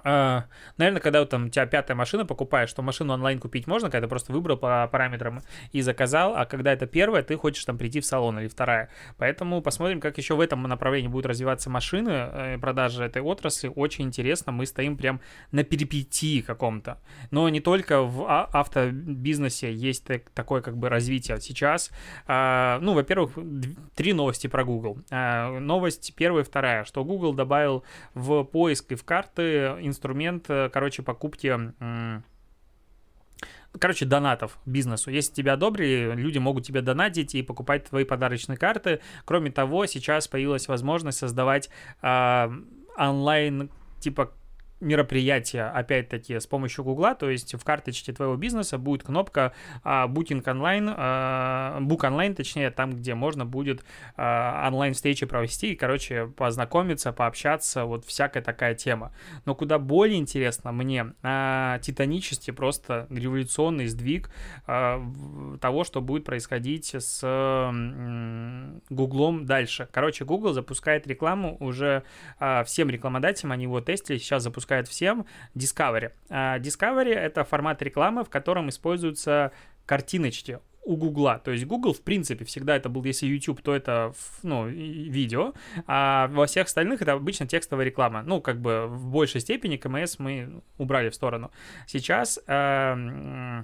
Uh, 0.03 0.43
наверное, 0.77 1.01
когда 1.01 1.25
там 1.25 1.45
у 1.45 1.49
тебя 1.49 1.65
пятая 1.65 1.95
машина 1.95 2.25
покупаешь, 2.25 2.69
что 2.69 2.81
машину 2.81 3.13
онлайн 3.13 3.39
купить 3.39 3.67
можно, 3.67 3.89
когда 3.89 4.05
ты 4.05 4.09
просто 4.09 4.33
выбрал 4.33 4.57
по 4.57 4.87
параметрам 4.91 5.41
и 5.71 5.81
заказал, 5.81 6.35
а 6.35 6.45
когда 6.45 6.73
это 6.73 6.87
первая, 6.87 7.23
ты 7.23 7.37
хочешь 7.37 7.63
там 7.63 7.77
прийти 7.77 8.01
в 8.01 8.05
салон 8.05 8.39
или 8.39 8.47
вторая. 8.47 8.89
Поэтому 9.17 9.61
посмотрим, 9.61 10.01
как 10.01 10.17
еще 10.17 10.35
в 10.35 10.41
этом 10.41 10.63
направлении 10.63 11.07
будут 11.07 11.27
развиваться 11.27 11.69
машины, 11.69 12.09
э, 12.09 12.57
продажи 12.59 13.03
этой 13.03 13.21
отрасли. 13.21 13.71
Очень 13.73 14.05
интересно, 14.05 14.51
мы 14.51 14.65
стоим 14.65 14.97
прям 14.97 15.21
на 15.51 15.63
перипетии 15.63 16.41
каком-то. 16.41 16.99
Но 17.31 17.47
не 17.47 17.61
только 17.61 18.01
в 18.01 18.25
а, 18.27 18.49
автобизнесе 18.51 19.73
есть 19.73 20.05
такое 20.33 20.61
как 20.61 20.77
бы 20.77 20.89
развитие. 20.89 21.39
Сейчас, 21.39 21.91
uh, 22.27 22.79
ну, 22.79 22.93
во-первых, 22.93 23.37
три 23.95 24.13
новости 24.13 24.47
про 24.47 24.65
Google. 24.65 24.99
Новость 25.09 26.13
первая 26.15 26.43
и 26.43 26.45
вторая, 26.45 26.83
что 26.83 27.03
Google 27.03 27.33
добавил 27.33 27.83
в 28.13 28.43
поиск 28.43 28.91
и 28.91 28.95
в 28.95 29.03
карты 29.03 29.77
инструмент, 29.93 30.49
э, 30.49 30.69
короче, 30.71 31.03
покупки 31.03 31.73
короче, 33.79 34.05
донатов 34.05 34.57
бизнесу. 34.65 35.09
Если 35.09 35.33
тебя 35.33 35.53
одобрили, 35.53 36.13
люди 36.15 36.37
могут 36.37 36.65
тебе 36.65 36.81
донатить 36.81 37.35
и 37.35 37.41
покупать 37.41 37.85
твои 37.85 38.03
подарочные 38.05 38.57
карты. 38.57 39.01
Кроме 39.25 39.51
того, 39.51 39.85
сейчас 39.85 40.27
появилась 40.27 40.67
возможность 40.67 41.17
создавать 41.17 41.69
э, 42.01 42.51
онлайн, 42.97 43.71
типа, 43.99 44.31
мероприятия, 44.83 45.63
опять-таки, 45.63 46.39
с 46.39 46.47
помощью 46.47 46.83
Гугла, 46.83 47.15
то 47.15 47.29
есть 47.29 47.55
в 47.55 47.63
карточке 47.63 48.13
твоего 48.13 48.35
бизнеса 48.35 48.77
будет 48.77 49.03
кнопка 49.03 49.53
Booking 49.83 50.43
Online, 50.43 51.83
Book 51.87 52.01
Online, 52.01 52.33
точнее, 52.33 52.71
там, 52.71 52.91
где 52.91 53.15
можно 53.15 53.45
будет 53.45 53.83
а, 54.15 54.67
онлайн-встречи 54.67 55.25
провести 55.25 55.73
и, 55.73 55.75
короче, 55.75 56.27
познакомиться, 56.27 57.11
пообщаться, 57.13 57.85
вот 57.85 58.05
всякая 58.05 58.43
такая 58.43 58.75
тема. 58.75 59.13
Но 59.45 59.55
куда 59.55 59.79
более 59.79 60.19
интересно 60.19 60.71
мне 60.71 61.13
а, 61.21 61.79
титанический, 61.79 62.53
просто 62.53 63.07
революционный 63.09 63.87
сдвиг 63.87 64.29
а, 64.67 65.01
того, 65.61 65.83
что 65.83 66.01
будет 66.01 66.25
происходить 66.25 66.93
с 66.93 67.21
Гуглом 68.89 69.45
дальше. 69.45 69.87
Короче, 69.91 70.25
Google 70.25 70.53
запускает 70.53 71.07
рекламу 71.07 71.57
уже 71.59 72.03
а, 72.39 72.63
всем 72.63 72.89
рекламодателям, 72.89 73.51
они 73.51 73.63
его 73.63 73.81
тестили, 73.81 74.17
сейчас 74.17 74.43
запускают 74.43 74.72
запускает 74.73 74.87
всем 74.87 75.25
Discovery. 75.55 76.11
А 76.29 76.59
Discovery— 76.59 77.13
это 77.13 77.43
формат 77.43 77.81
рекламы, 77.81 78.23
в 78.23 78.29
котором 78.29 78.69
используются 78.69 79.51
картиночки 79.85 80.59
у 80.85 80.97
Гугла. 80.97 81.39
То 81.39 81.51
есть 81.51 81.65
Google, 81.65 81.93
в 81.93 82.01
принципе, 82.01 82.43
всегда 82.43 82.75
это 82.75 82.89
был, 82.89 83.03
если 83.05 83.27
YouTube, 83.27 83.61
то 83.61 83.73
это, 83.73 84.13
ну, 84.43 84.67
видео, 84.67 85.53
а 85.87 86.27
во 86.27 86.45
всех 86.45 86.65
остальных 86.67 87.01
это 87.01 87.13
обычно 87.13 87.47
текстовая 87.47 87.85
реклама. 87.85 88.21
Ну, 88.23 88.41
как 88.41 88.59
бы 88.59 88.87
в 88.87 89.07
большей 89.07 89.41
степени 89.41 89.77
КМС 89.77 90.19
мы 90.19 90.61
убрали 90.77 91.09
в 91.09 91.15
сторону. 91.15 91.51
Сейчас 91.87 92.39
э, 92.47 93.63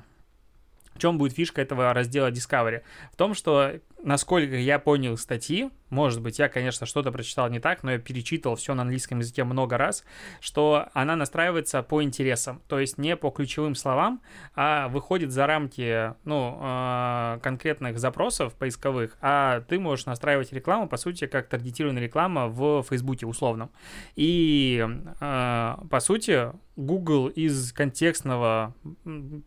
в 0.99 1.01
чем 1.01 1.17
будет 1.17 1.33
фишка 1.33 1.61
этого 1.61 1.93
раздела 1.93 2.29
Discovery? 2.29 2.81
В 3.13 3.15
том, 3.15 3.33
что, 3.33 3.71
насколько 4.03 4.55
я 4.55 4.79
понял 4.79 5.17
статьи, 5.17 5.69
может 5.89 6.21
быть, 6.21 6.37
я, 6.37 6.49
конечно, 6.49 6.85
что-то 6.85 7.11
прочитал 7.11 7.49
не 7.49 7.59
так, 7.59 7.83
но 7.83 7.93
я 7.93 7.97
перечитывал 7.97 8.57
все 8.57 8.75
на 8.75 8.81
английском 8.83 9.19
языке 9.19 9.45
много 9.45 9.77
раз, 9.77 10.03
что 10.41 10.89
она 10.93 11.15
настраивается 11.15 11.81
по 11.83 12.03
интересам, 12.03 12.61
то 12.67 12.79
есть 12.79 12.97
не 12.97 13.15
по 13.15 13.31
ключевым 13.31 13.75
словам, 13.75 14.21
а 14.55 14.89
выходит 14.89 15.31
за 15.31 15.47
рамки, 15.47 16.13
ну, 16.25 16.59
э, 16.61 17.39
конкретных 17.41 17.97
запросов 17.97 18.53
поисковых, 18.55 19.17
а 19.21 19.61
ты 19.61 19.79
можешь 19.79 20.05
настраивать 20.05 20.51
рекламу, 20.51 20.87
по 20.87 20.97
сути, 20.97 21.25
как 21.25 21.47
таргетированная 21.47 22.03
реклама 22.03 22.47
в 22.47 22.83
Фейсбуке 22.83 23.25
условном. 23.25 23.71
И, 24.15 24.85
э, 25.21 25.75
по 25.89 25.99
сути, 26.01 26.51
Google 26.75 27.27
из 27.27 27.73
контекстного 27.73 28.75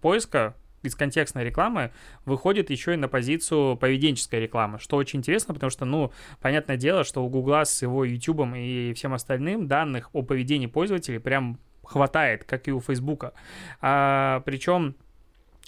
поиска 0.00 0.54
из 0.82 0.94
контекстной 0.94 1.44
рекламы 1.44 1.92
выходит 2.24 2.70
еще 2.70 2.94
и 2.94 2.96
на 2.96 3.08
позицию 3.08 3.76
поведенческой 3.76 4.40
рекламы, 4.40 4.78
что 4.78 4.96
очень 4.96 5.20
интересно, 5.20 5.54
потому 5.54 5.70
что, 5.70 5.84
ну, 5.84 6.12
понятное 6.40 6.76
дело, 6.76 7.04
что 7.04 7.24
у 7.24 7.28
Гугла 7.28 7.64
с 7.64 7.82
его 7.82 8.04
YouTube 8.04 8.54
и 8.56 8.92
всем 8.94 9.14
остальным 9.14 9.68
данных 9.68 10.10
о 10.12 10.22
поведении 10.22 10.66
пользователей 10.66 11.20
прям 11.20 11.58
хватает, 11.84 12.44
как 12.44 12.68
и 12.68 12.72
у 12.72 12.80
Фейсбука. 12.80 13.32
А, 13.80 14.42
причем 14.44 14.96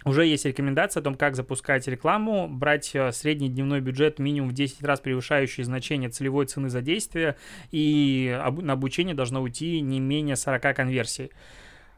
уже 0.05 0.27
есть 0.27 0.45
рекомендация 0.45 1.01
о 1.01 1.05
том, 1.05 1.15
как 1.15 1.35
запускать 1.35 1.87
рекламу, 1.89 2.47
брать 2.49 2.91
э, 2.95 3.11
средний 3.13 3.49
дневной 3.49 3.81
бюджет 3.81 4.19
минимум 4.19 4.51
в 4.51 4.53
10 4.53 4.83
раз 4.83 5.01
превышающий 5.01 5.65
значение 5.65 6.11
целевой 6.11 6.47
цены 6.47 6.69
за 6.69 6.83
действие, 6.83 7.37
и 7.71 8.39
на 8.61 8.75
обучение 8.75 9.15
должно 9.15 9.41
уйти 9.41 9.81
не 9.81 10.01
менее 10.01 10.37
40 10.37 10.77
конверсий. 10.77 11.31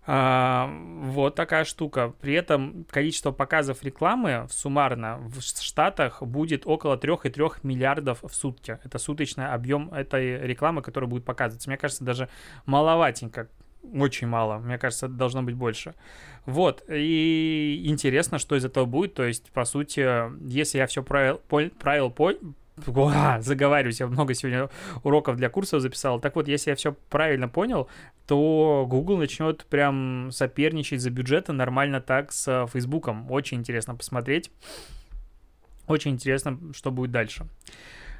А, 0.09 0.71
вот 1.03 1.35
такая 1.35 1.65
штука. 1.65 2.15
При 2.21 2.35
этом 2.35 2.87
количество 2.91 3.33
показов 3.33 3.83
рекламы 3.83 4.47
суммарно 4.51 5.19
в 5.19 5.41
Штатах 5.41 6.23
будет 6.23 6.67
около 6.67 6.97
3,3 6.97 7.61
миллиардов 7.65 8.23
в 8.23 8.33
сутки. 8.33 8.79
Это 8.85 8.99
суточный 8.99 9.49
объем 9.49 9.93
этой 9.93 10.47
рекламы, 10.47 10.83
которая 10.83 11.11
будет 11.11 11.25
показываться. 11.25 11.69
Мне 11.69 11.77
кажется, 11.77 12.05
даже 12.05 12.29
маловатенько. 12.67 13.49
Очень 13.95 14.29
мало. 14.29 14.59
Мне 14.59 14.79
кажется, 14.79 15.09
должно 15.09 15.43
быть 15.43 15.55
больше. 15.55 15.95
Вот. 16.45 16.85
И 16.89 17.83
интересно, 17.87 18.39
что 18.39 18.57
из 18.57 18.65
этого 18.65 18.85
будет. 18.85 19.15
То 19.15 19.25
есть, 19.25 19.51
по 19.51 19.65
сути, 19.65 20.01
если 20.49 20.79
я 20.79 20.87
все 20.87 21.03
правил, 21.03 21.41
правил 21.79 22.11
Уа, 22.87 23.40
заговариваюсь, 23.40 24.00
я 24.00 24.06
много 24.06 24.35
сегодня 24.35 24.68
уроков 25.02 25.37
для 25.37 25.49
курсов 25.49 25.80
записал. 25.80 26.21
Так 26.21 26.37
вот, 26.37 26.47
если 26.47 26.71
я 26.71 26.76
все 26.76 26.92
правильно 26.92 27.49
понял, 27.49 27.88
то 28.26 28.87
Google 28.87 29.16
начнет 29.16 29.64
прям 29.66 30.30
соперничать 30.30 31.00
за 31.00 31.11
бюджеты 31.11 31.52
нормально 31.52 32.02
так 32.02 32.33
с 32.33 32.66
Фейсбуком. 32.73 33.30
Очень 33.30 33.59
интересно 33.59 33.95
посмотреть. 33.95 34.50
Очень 35.87 36.12
интересно, 36.12 36.59
что 36.75 36.90
будет 36.90 37.12
дальше. 37.12 37.47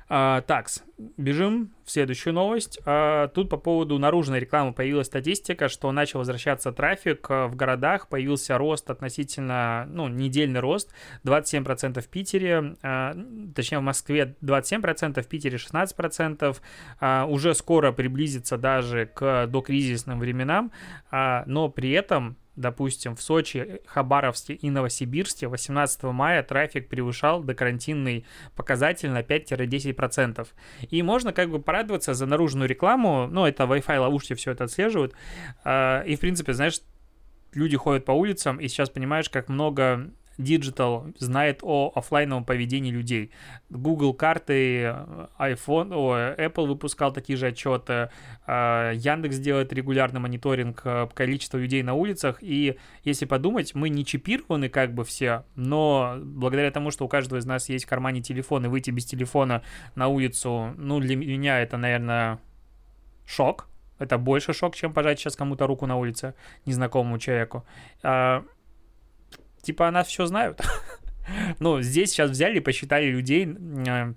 А, 0.09 0.43
так, 0.43 0.69
бежим 1.17 1.73
в 1.85 1.91
следующую 1.91 2.33
новость. 2.33 2.79
А, 2.85 3.27
тут 3.29 3.51
по 3.51 3.57
поводу 3.57 3.99
наружной 3.99 4.39
рекламы 4.39 4.73
появилась 4.73 5.09
статистика, 5.09 5.69
что 5.69 5.91
начал 5.91 6.21
возвращаться 6.21 6.71
трафик 6.71 7.27
а, 7.29 7.49
в 7.49 7.57
городах, 7.57 8.09
появился 8.09 8.57
рост 8.57 8.89
относительно, 8.89 9.87
ну, 9.91 10.07
недельный 10.07 10.61
рост, 10.61 10.95
27% 11.25 12.01
в 12.01 12.09
Питере, 12.09 12.77
а, 12.83 13.17
точнее 13.55 13.81
в 13.81 13.83
Москве 13.83 14.37
27%, 14.43 15.23
в 15.23 15.29
Питере 15.29 15.59
16%, 15.59 16.61
а, 17.01 17.27
уже 17.27 17.55
скоро 17.55 17.91
приблизится 17.91 18.57
даже 18.57 19.07
к 19.07 19.49
докризисным 19.49 20.21
временам, 20.21 20.71
а, 21.11 21.43
но 21.47 21.69
при 21.69 21.91
этом 21.91 22.37
допустим, 22.57 23.15
в 23.15 23.23
Сочи, 23.23 23.81
Хабаровске 23.87 24.55
и 24.55 24.71
Новосибирске 24.71 25.49
18 25.49 26.03
мая 26.05 26.43
трафик 26.43 26.89
превышал 26.89 27.43
до 27.43 27.55
карантинный 27.55 28.27
показатель 28.57 29.11
на 29.11 29.21
5-10%. 29.21 30.47
И 30.91 31.03
можно 31.03 31.33
как 31.33 31.51
бы 31.51 31.61
порадоваться 31.61 32.15
за 32.15 32.27
наружную 32.27 32.69
рекламу, 32.69 33.29
ну, 33.31 33.47
это 33.47 33.65
Wi-Fi 33.65 33.99
ловушки 33.99 34.35
все 34.35 34.53
это 34.53 34.65
отслеживают, 34.65 35.15
а, 35.65 36.03
и, 36.03 36.17
в 36.17 36.21
принципе, 36.21 36.55
знаешь, 36.55 36.81
люди 37.53 37.77
ходят 37.77 38.05
по 38.05 38.13
улицам, 38.13 38.59
и 38.59 38.69
сейчас 38.69 38.91
понимаешь, 38.91 39.29
как 39.29 39.49
много 39.49 40.11
Digital 40.39 41.15
знает 41.19 41.61
о 41.63 41.93
офлайновом 41.95 42.45
поведении 42.45 42.91
людей. 42.91 43.31
Google 43.71 44.15
карты, 44.15 44.95
iPhone, 45.39 45.95
о, 45.95 46.35
Apple 46.37 46.67
выпускал 46.67 47.13
такие 47.13 47.37
же 47.37 47.47
отчеты, 47.49 48.11
а, 48.47 48.93
Яндекс 48.93 49.39
делает 49.39 49.73
регулярный 49.73 50.21
мониторинг 50.21 50.83
э, 50.85 51.09
количества 51.15 51.59
людей 51.59 51.83
на 51.83 51.95
улицах, 51.95 52.39
и 52.41 52.77
если 53.05 53.25
подумать, 53.25 53.75
мы 53.75 53.89
не 53.89 54.05
чипированы 54.05 54.69
как 54.69 54.95
бы 54.95 55.05
все, 55.05 55.45
но 55.55 56.17
благодаря 56.21 56.71
тому, 56.71 56.91
что 56.91 57.05
у 57.05 57.09
каждого 57.09 57.39
из 57.39 57.47
нас 57.47 57.69
есть 57.69 57.85
в 57.85 57.89
кармане 57.89 58.21
телефон, 58.23 58.67
и 58.67 58.69
выйти 58.69 58.91
без 58.91 59.05
телефона 59.05 59.63
на 59.95 60.09
улицу, 60.09 60.75
ну, 60.77 61.01
для 61.01 61.17
меня 61.17 61.61
это, 61.61 61.77
наверное, 61.77 62.39
шок, 63.27 63.69
это 63.99 64.19
больше 64.19 64.53
шок, 64.53 64.77
чем 64.77 64.93
пожать 64.93 65.19
сейчас 65.19 65.37
кому-то 65.37 65.67
руку 65.67 65.87
на 65.87 65.97
улице 65.97 66.35
незнакомому 66.67 67.19
человеку. 67.19 67.65
Типа, 69.67 69.89
она 69.89 70.05
все 70.05 70.27
знают. 70.27 70.61
ну, 71.59 71.81
здесь 71.81 72.11
сейчас 72.11 72.31
взяли 72.31 72.59
и 72.59 72.61
посчитали 72.61 73.07
людей, 73.07 73.49
э, 73.49 74.13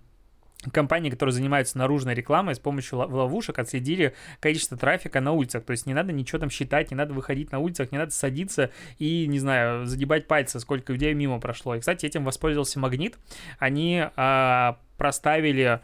компании, 0.72 1.10
которые 1.10 1.34
занимаются 1.34 1.76
наружной 1.80 2.14
рекламой, 2.14 2.54
с 2.54 2.60
помощью 2.60 3.00
ловушек 3.00 3.58
отследили 3.58 4.14
количество 4.42 4.78
трафика 4.78 5.22
на 5.22 5.32
улицах. 5.32 5.64
То 5.64 5.72
есть 5.72 5.88
не 5.88 5.96
надо 5.96 6.14
ничего 6.14 6.38
там 6.38 6.52
считать, 6.52 6.92
не 6.92 6.96
надо 6.96 7.16
выходить 7.16 7.52
на 7.52 7.58
улицах, 7.58 7.92
не 7.92 7.98
надо 7.98 8.12
садиться 8.12 8.70
и, 9.00 9.26
не 9.26 9.40
знаю, 9.40 9.88
загибать 9.88 10.28
пальцы, 10.28 10.60
сколько 10.60 10.94
людей 10.94 11.16
мимо 11.16 11.40
прошло. 11.40 11.74
И, 11.74 11.80
кстати, 11.80 12.06
этим 12.06 12.24
воспользовался 12.24 12.80
Магнит. 12.80 13.18
Они 13.58 14.04
а, 14.18 14.78
проставили 14.98 15.82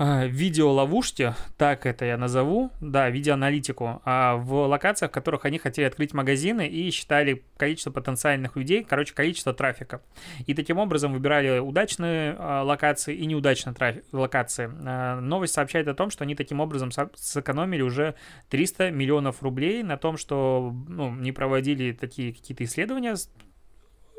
видеоловушки, 0.00 1.34
так 1.58 1.84
это 1.84 2.06
я 2.06 2.16
назову, 2.16 2.70
да, 2.80 3.10
видеоаналитику, 3.10 4.00
а 4.06 4.36
в 4.36 4.66
локациях, 4.66 5.10
в 5.10 5.14
которых 5.14 5.44
они 5.44 5.58
хотели 5.58 5.84
открыть 5.84 6.14
магазины 6.14 6.66
и 6.66 6.90
считали 6.90 7.44
количество 7.58 7.90
потенциальных 7.90 8.56
людей, 8.56 8.82
короче, 8.82 9.12
количество 9.12 9.52
трафика. 9.52 10.00
И 10.46 10.54
таким 10.54 10.78
образом 10.78 11.12
выбирали 11.12 11.58
удачные 11.58 12.34
а, 12.38 12.62
локации 12.62 13.14
и 13.14 13.26
неудачные 13.26 14.02
локации. 14.12 14.70
А, 14.86 15.20
новость 15.20 15.52
сообщает 15.52 15.86
о 15.86 15.94
том, 15.94 16.08
что 16.08 16.24
они 16.24 16.34
таким 16.34 16.60
образом 16.60 16.90
сэкономили 17.14 17.82
уже 17.82 18.14
300 18.48 18.92
миллионов 18.92 19.42
рублей 19.42 19.82
на 19.82 19.98
том, 19.98 20.16
что 20.16 20.74
ну, 20.88 21.14
не 21.14 21.32
проводили 21.32 21.92
такие 21.92 22.32
какие-то 22.32 22.64
исследования 22.64 23.16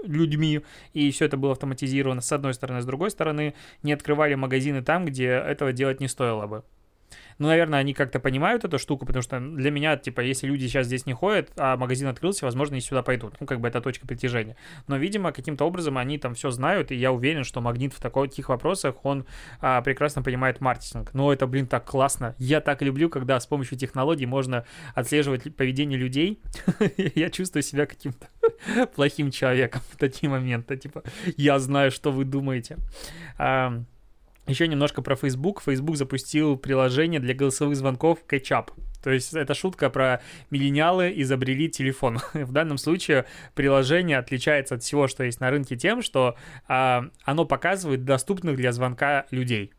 людьми, 0.03 0.61
и 0.93 1.11
все 1.11 1.25
это 1.25 1.37
было 1.37 1.53
автоматизировано 1.53 2.21
с 2.21 2.31
одной 2.31 2.53
стороны, 2.53 2.81
с 2.81 2.85
другой 2.85 3.11
стороны 3.11 3.53
не 3.83 3.93
открывали 3.93 4.35
магазины 4.35 4.81
там, 4.81 5.05
где 5.05 5.27
этого 5.27 5.73
делать 5.73 5.99
не 5.99 6.07
стоило 6.07 6.47
бы. 6.47 6.63
Ну, 7.37 7.47
наверное, 7.47 7.79
они 7.79 7.93
как-то 7.93 8.19
понимают 8.19 8.63
эту 8.63 8.77
штуку, 8.79 9.05
потому 9.05 9.23
что 9.23 9.39
для 9.39 9.71
меня, 9.71 9.97
типа, 9.97 10.21
если 10.21 10.47
люди 10.47 10.67
сейчас 10.67 10.87
здесь 10.87 11.05
не 11.05 11.13
ходят, 11.13 11.51
а 11.57 11.77
магазин 11.77 12.07
открылся, 12.07 12.45
возможно, 12.45 12.73
они 12.73 12.81
сюда 12.81 13.03
пойдут. 13.03 13.35
Ну, 13.39 13.47
как 13.47 13.59
бы 13.59 13.67
это 13.67 13.81
точка 13.81 14.07
притяжения. 14.07 14.55
Но, 14.87 14.97
видимо, 14.97 15.31
каким-то 15.31 15.65
образом 15.65 15.97
они 15.97 16.17
там 16.17 16.35
все 16.35 16.51
знают, 16.51 16.91
и 16.91 16.95
я 16.95 17.11
уверен, 17.11 17.43
что 17.43 17.61
Магнит 17.61 17.93
в 17.93 17.99
таких 17.99 18.49
вопросах, 18.49 19.03
он 19.03 19.25
а, 19.59 19.81
прекрасно 19.81 20.21
понимает 20.21 20.61
маркетинг. 20.61 21.13
Но 21.13 21.31
это, 21.33 21.47
блин, 21.47 21.67
так 21.67 21.85
классно. 21.85 22.35
Я 22.37 22.61
так 22.61 22.81
люблю, 22.81 23.09
когда 23.09 23.39
с 23.39 23.47
помощью 23.47 23.77
технологий 23.77 24.25
можно 24.25 24.65
отслеживать 24.95 25.55
поведение 25.55 25.97
людей. 25.97 26.41
Я 27.15 27.29
чувствую 27.29 27.63
себя 27.63 27.85
каким-то 27.85 28.27
плохим 28.95 29.31
человеком 29.31 29.81
в 29.91 29.97
такие 29.97 30.29
моменты. 30.29 30.77
Типа, 30.77 31.03
я 31.37 31.59
знаю, 31.59 31.91
что 31.91 32.11
вы 32.11 32.25
думаете. 32.25 32.77
Еще 34.51 34.67
немножко 34.67 35.01
про 35.01 35.15
Facebook. 35.15 35.61
Facebook 35.61 35.95
запустил 35.95 36.57
приложение 36.57 37.21
для 37.21 37.33
голосовых 37.33 37.77
звонков 37.77 38.19
Catch 38.27 38.67
То 39.01 39.09
есть 39.09 39.33
это 39.33 39.53
шутка 39.53 39.89
про 39.89 40.21
миллениалы 40.49 41.13
изобрели 41.21 41.69
телефон. 41.69 42.19
В 42.33 42.51
данном 42.51 42.77
случае 42.77 43.25
приложение 43.55 44.17
отличается 44.17 44.75
от 44.75 44.83
всего, 44.83 45.07
что 45.07 45.23
есть 45.23 45.39
на 45.39 45.51
рынке 45.51 45.77
тем, 45.77 46.01
что 46.01 46.35
а, 46.67 47.05
оно 47.23 47.45
показывает 47.45 48.03
доступных 48.03 48.57
для 48.57 48.73
звонка 48.73 49.25
людей. 49.31 49.71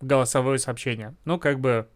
Голосовое 0.00 0.58
сообщение. 0.58 1.14
Ну, 1.26 1.38
как 1.38 1.60
бы 1.60 1.86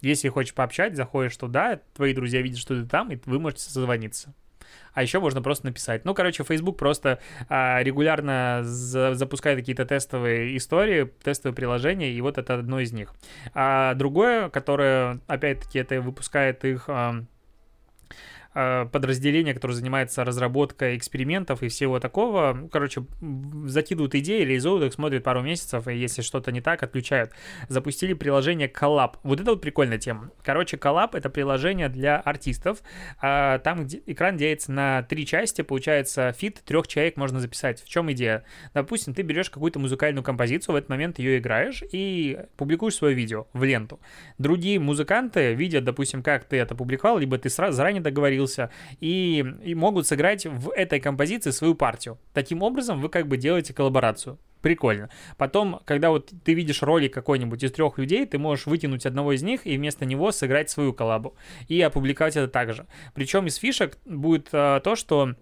если 0.00 0.28
хочешь 0.28 0.54
пообщать, 0.54 0.96
заходишь 0.96 1.36
туда, 1.36 1.80
твои 1.94 2.12
друзья 2.12 2.42
видят, 2.42 2.58
что 2.58 2.74
ты 2.74 2.88
там, 2.88 3.12
и 3.12 3.18
вы 3.26 3.38
можете 3.38 3.62
созвониться 3.62 4.34
а 4.94 5.02
еще 5.02 5.20
можно 5.20 5.42
просто 5.42 5.66
написать. 5.66 6.04
Ну, 6.04 6.14
короче, 6.14 6.42
Facebook 6.44 6.78
просто 6.78 7.18
а, 7.48 7.82
регулярно 7.82 8.60
за 8.62 9.14
запускает 9.14 9.58
какие-то 9.58 9.84
тестовые 9.84 10.56
истории, 10.56 11.12
тестовые 11.22 11.54
приложения, 11.54 12.12
и 12.12 12.20
вот 12.20 12.38
это 12.38 12.54
одно 12.54 12.80
из 12.80 12.92
них. 12.92 13.14
А 13.54 13.94
другое, 13.94 14.48
которое, 14.48 15.20
опять-таки, 15.26 15.78
это 15.78 16.00
выпускает 16.00 16.64
их... 16.64 16.84
А, 16.88 17.24
подразделение, 18.56 19.52
которое 19.52 19.74
занимается 19.74 20.24
разработкой 20.24 20.96
экспериментов 20.96 21.62
и 21.62 21.68
всего 21.68 22.00
такого. 22.00 22.54
Ну, 22.54 22.68
короче, 22.68 23.04
закидывают 23.66 24.14
идеи, 24.14 24.40
реализуют 24.44 24.84
их, 24.84 24.92
смотрят 24.94 25.22
пару 25.22 25.42
месяцев, 25.42 25.86
и 25.88 25.96
если 25.96 26.22
что-то 26.22 26.52
не 26.52 26.62
так, 26.62 26.82
отключают. 26.82 27.32
Запустили 27.68 28.14
приложение 28.14 28.68
Collab. 28.68 29.16
Вот 29.24 29.40
это 29.40 29.50
вот 29.50 29.60
прикольная 29.60 29.98
тема. 29.98 30.30
Короче, 30.42 30.78
Collab— 30.78 31.10
это 31.12 31.28
приложение 31.28 31.90
для 31.90 32.18
артистов. 32.18 32.78
А, 33.20 33.58
там 33.58 33.84
где 33.84 34.00
экран 34.06 34.38
делится 34.38 34.72
на 34.72 35.02
три 35.02 35.26
части, 35.26 35.60
получается, 35.60 36.32
фит 36.32 36.62
трех 36.64 36.88
человек 36.88 37.18
можно 37.18 37.40
записать. 37.40 37.82
В 37.82 37.88
чем 37.88 38.10
идея? 38.12 38.44
Допустим, 38.72 39.12
ты 39.12 39.20
берешь 39.20 39.50
какую-то 39.50 39.78
музыкальную 39.78 40.24
композицию, 40.24 40.74
в 40.74 40.76
этот 40.76 40.88
момент 40.88 41.18
ее 41.18 41.38
играешь 41.38 41.82
и 41.92 42.38
публикуешь 42.56 42.94
свое 42.94 43.14
видео 43.14 43.48
в 43.52 43.64
ленту. 43.64 44.00
Другие 44.38 44.80
музыканты 44.80 45.52
видят, 45.52 45.84
допустим, 45.84 46.22
как 46.22 46.44
ты 46.44 46.56
это 46.56 46.74
публиковал, 46.74 47.18
либо 47.18 47.36
ты 47.36 47.50
сразу 47.50 47.76
заранее 47.76 48.02
договорился, 48.02 48.45
появился, 48.46 48.70
и, 49.00 49.44
и 49.64 49.74
могут 49.74 50.06
сыграть 50.06 50.46
в 50.46 50.70
этой 50.70 51.00
композиции 51.00 51.50
свою 51.50 51.74
партию. 51.74 52.18
Таким 52.32 52.62
образом, 52.62 53.00
вы 53.00 53.08
как 53.08 53.26
бы 53.26 53.36
делаете 53.36 53.74
коллаборацию. 53.74 54.38
Прикольно. 54.62 55.10
Потом, 55.36 55.80
когда 55.84 56.10
вот 56.10 56.32
ты 56.44 56.54
видишь 56.54 56.82
ролик 56.82 57.14
какой-нибудь 57.14 57.62
из 57.62 57.72
трех 57.72 57.98
людей, 57.98 58.26
ты 58.26 58.38
можешь 58.38 58.66
вытянуть 58.66 59.06
одного 59.06 59.32
из 59.32 59.42
них 59.42 59.66
и 59.66 59.76
вместо 59.76 60.04
него 60.04 60.32
сыграть 60.32 60.70
свою 60.70 60.92
коллабу 60.92 61.36
и 61.68 61.80
опубликовать 61.80 62.36
это 62.36 62.48
также. 62.48 62.86
Причем 63.14 63.46
из 63.46 63.56
фишек 63.56 63.98
будет 64.04 64.48
а, 64.52 64.80
то, 64.80 64.96
что 64.96 65.34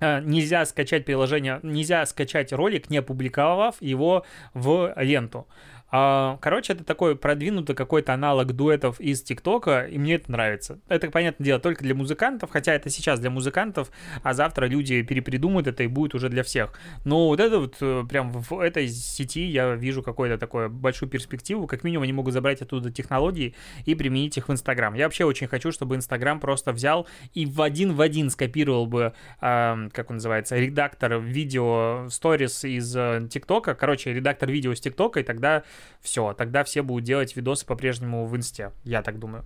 а, 0.00 0.20
нельзя 0.20 0.66
скачать 0.66 1.06
приложение, 1.06 1.60
нельзя 1.62 2.04
скачать 2.04 2.52
ролик, 2.52 2.90
не 2.90 2.98
опубликовав 2.98 3.80
его 3.80 4.26
в 4.52 4.92
ленту. 4.96 5.46
А, 5.94 6.38
короче, 6.40 6.72
это 6.72 6.84
такой 6.84 7.16
продвинутый 7.16 7.76
какой-то 7.76 8.14
аналог 8.14 8.54
дуэтов 8.54 8.98
из 8.98 9.22
ТикТока, 9.22 9.82
и 9.82 9.98
мне 9.98 10.14
это 10.14 10.32
нравится. 10.32 10.80
Это, 10.88 11.10
понятное 11.10 11.44
дело, 11.44 11.60
только 11.60 11.82
для 11.82 11.94
музыкантов, 11.94 12.50
хотя 12.50 12.72
это 12.72 12.88
сейчас 12.88 13.20
для 13.20 13.28
музыкантов, 13.28 13.90
а 14.22 14.32
завтра 14.32 14.64
люди 14.64 15.02
перепридумают 15.02 15.66
это 15.66 15.82
и 15.82 15.88
будет 15.88 16.14
уже 16.14 16.30
для 16.30 16.44
всех. 16.44 16.72
Но 17.04 17.28
вот 17.28 17.40
это 17.40 17.60
вот 17.60 17.76
э, 17.82 18.04
прям 18.08 18.32
в 18.32 18.58
этой 18.58 18.88
сети 18.88 19.44
я 19.44 19.74
вижу 19.74 20.02
какую-то 20.02 20.38
такую 20.38 20.70
большую 20.70 21.10
перспективу. 21.10 21.66
Как 21.66 21.84
минимум 21.84 22.04
они 22.04 22.14
могут 22.14 22.32
забрать 22.32 22.62
оттуда 22.62 22.90
технологии 22.90 23.54
и 23.84 23.94
применить 23.94 24.38
их 24.38 24.48
в 24.48 24.52
Инстаграм. 24.52 24.94
Я 24.94 25.04
вообще 25.04 25.26
очень 25.26 25.46
хочу, 25.46 25.72
чтобы 25.72 25.96
Инстаграм 25.96 26.40
просто 26.40 26.72
взял 26.72 27.06
и 27.34 27.44
в 27.44 27.60
один 27.60 27.92
в 27.92 28.00
один 28.00 28.30
скопировал 28.30 28.86
бы, 28.86 29.12
э, 29.42 29.88
как 29.92 30.08
он 30.08 30.16
называется, 30.16 30.56
редактор 30.56 31.18
видео 31.20 32.08
сторис 32.08 32.64
из 32.64 32.96
э, 32.96 33.28
ТикТока, 33.30 33.74
короче, 33.74 34.14
редактор 34.14 34.50
видео 34.50 34.74
с 34.74 34.80
ТикТока, 34.80 35.20
и 35.20 35.22
тогда 35.22 35.64
все, 36.00 36.32
тогда 36.34 36.64
все 36.64 36.82
будут 36.82 37.04
делать 37.04 37.36
видосы 37.36 37.66
по-прежнему 37.66 38.26
в 38.26 38.36
инсте, 38.36 38.72
я 38.84 39.02
так 39.02 39.18
думаю. 39.18 39.44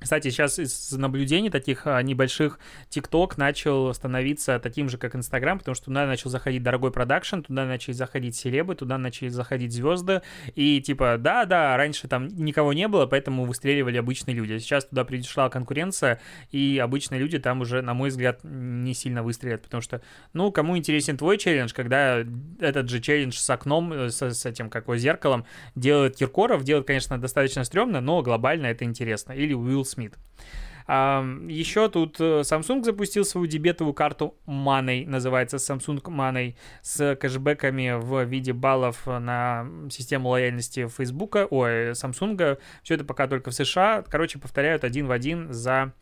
Кстати, 0.00 0.30
сейчас 0.30 0.58
из 0.58 0.92
наблюдений 0.92 1.50
таких 1.50 1.86
а, 1.86 2.00
небольших 2.02 2.60
TikTok 2.88 3.34
начал 3.36 3.92
становиться 3.92 4.60
таким 4.60 4.88
же, 4.88 4.96
как 4.96 5.16
Instagram, 5.16 5.58
потому 5.58 5.74
что 5.74 5.86
туда 5.86 6.06
начал 6.06 6.30
заходить 6.30 6.62
дорогой 6.62 6.92
продакшн, 6.92 7.40
туда 7.40 7.64
начали 7.64 7.92
заходить 7.92 8.36
селебы, 8.36 8.76
туда 8.76 8.96
начали 8.96 9.28
заходить 9.28 9.72
звезды, 9.72 10.22
и 10.54 10.80
типа, 10.80 11.16
да-да, 11.18 11.76
раньше 11.76 12.06
там 12.06 12.28
никого 12.28 12.72
не 12.72 12.86
было, 12.86 13.06
поэтому 13.06 13.44
выстреливали 13.44 13.96
обычные 13.96 14.36
люди. 14.36 14.58
Сейчас 14.58 14.84
туда 14.84 15.04
пришла 15.04 15.48
конкуренция, 15.48 16.20
и 16.52 16.78
обычные 16.82 17.20
люди 17.20 17.38
там 17.40 17.60
уже, 17.60 17.82
на 17.82 17.94
мой 17.94 18.10
взгляд, 18.10 18.40
не 18.44 18.94
сильно 18.94 19.24
выстрелят, 19.24 19.62
потому 19.62 19.80
что, 19.80 20.00
ну, 20.32 20.52
кому 20.52 20.78
интересен 20.78 21.16
твой 21.16 21.38
челлендж, 21.38 21.72
когда 21.74 22.24
этот 22.60 22.88
же 22.88 23.00
челлендж 23.00 23.36
с 23.36 23.50
окном, 23.50 23.92
э, 23.92 24.10
с, 24.10 24.22
с 24.22 24.46
этим, 24.46 24.70
как 24.70 24.84
его, 24.84 24.96
зеркалом 24.96 25.44
делает 25.74 26.16
Киркоров, 26.16 26.62
делает, 26.62 26.86
конечно, 26.86 27.20
достаточно 27.20 27.64
стрёмно, 27.64 28.00
но 28.00 28.22
глобально 28.22 28.66
это 28.66 28.84
интересно. 28.84 29.32
Или 29.32 29.54
Уилл 29.54 29.87
Смит. 29.88 30.18
Еще 30.88 31.90
тут 31.90 32.18
э, 32.18 32.40
Samsung 32.40 32.82
запустил 32.82 33.26
свою 33.26 33.46
дебетовую 33.46 33.92
карту 33.92 34.38
Money, 34.46 35.06
называется 35.06 35.58
Samsung 35.58 36.00
Money, 36.00 36.56
с 36.80 37.14
кэшбэками 37.14 38.00
в 38.00 38.24
виде 38.24 38.54
баллов 38.54 39.06
на 39.06 39.66
систему 39.90 40.30
лояльности 40.30 40.88
Facebook, 40.88 41.36
ой, 41.50 41.90
Samsung. 41.90 42.58
Все 42.82 42.94
это 42.94 43.04
пока 43.04 43.26
только 43.26 43.50
в 43.50 43.54
США. 43.54 44.02
Короче, 44.08 44.38
повторяют 44.38 44.82
один 44.82 45.06
в 45.08 45.10
один 45.10 45.52
за 45.52 45.92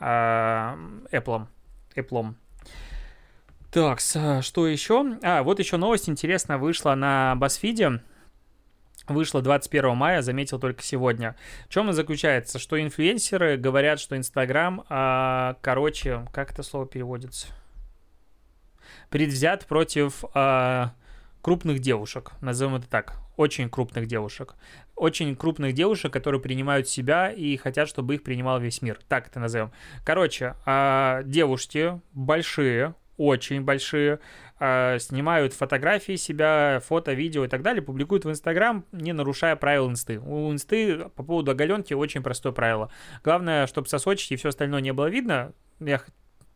э, 0.00 0.04
Apple. 0.04 1.46
Apple. 1.96 2.34
Так, 3.70 4.00
что 4.00 4.66
еще? 4.66 5.18
А, 5.22 5.42
вот 5.44 5.60
еще 5.60 5.78
новость 5.78 6.10
интересная 6.10 6.58
вышла 6.58 6.94
на 6.94 7.34
BuzzFeed 7.38 8.00
вышла 9.08 9.42
21 9.42 9.96
мая, 9.96 10.22
заметил 10.22 10.58
только 10.58 10.82
сегодня. 10.82 11.36
В 11.66 11.72
чем 11.72 11.84
она 11.84 11.92
заключается? 11.92 12.58
Что 12.58 12.80
инфлюенсеры 12.80 13.56
говорят, 13.56 14.00
что 14.00 14.16
Инстаграм, 14.16 14.84
а, 14.88 15.56
короче, 15.60 16.26
как 16.32 16.52
это 16.52 16.62
слово 16.62 16.86
переводится? 16.86 17.48
Предвзят 19.10 19.66
против 19.66 20.24
а, 20.34 20.92
крупных 21.42 21.80
девушек, 21.80 22.32
назовем 22.40 22.76
это 22.76 22.88
так, 22.88 23.18
очень 23.36 23.68
крупных 23.68 24.06
девушек. 24.06 24.54
Очень 24.94 25.36
крупных 25.36 25.74
девушек, 25.74 26.12
которые 26.12 26.40
принимают 26.40 26.88
себя 26.88 27.30
и 27.30 27.56
хотят, 27.56 27.88
чтобы 27.88 28.14
их 28.14 28.22
принимал 28.22 28.58
весь 28.58 28.80
мир. 28.80 28.98
Так 29.08 29.28
это 29.28 29.38
назовем. 29.38 29.70
Короче, 30.04 30.54
а, 30.64 31.22
девушки 31.24 32.00
большие, 32.12 32.94
очень 33.16 33.62
большие, 33.62 34.20
э, 34.58 34.98
снимают 34.98 35.52
фотографии 35.52 36.16
себя, 36.16 36.80
фото, 36.84 37.12
видео 37.12 37.44
и 37.44 37.48
так 37.48 37.62
далее, 37.62 37.82
публикуют 37.82 38.24
в 38.24 38.30
Инстаграм, 38.30 38.84
не 38.92 39.12
нарушая 39.12 39.56
правил 39.56 39.88
Инсты. 39.88 40.18
У 40.20 40.52
Инсты 40.52 41.08
по 41.10 41.22
поводу 41.22 41.50
оголенки 41.50 41.94
очень 41.94 42.22
простое 42.22 42.52
правило. 42.52 42.90
Главное, 43.24 43.66
чтобы 43.66 43.88
сосочки 43.88 44.34
и 44.34 44.36
все 44.36 44.50
остальное 44.50 44.80
не 44.80 44.92
было 44.92 45.06
видно. 45.06 45.52
Я 45.80 46.00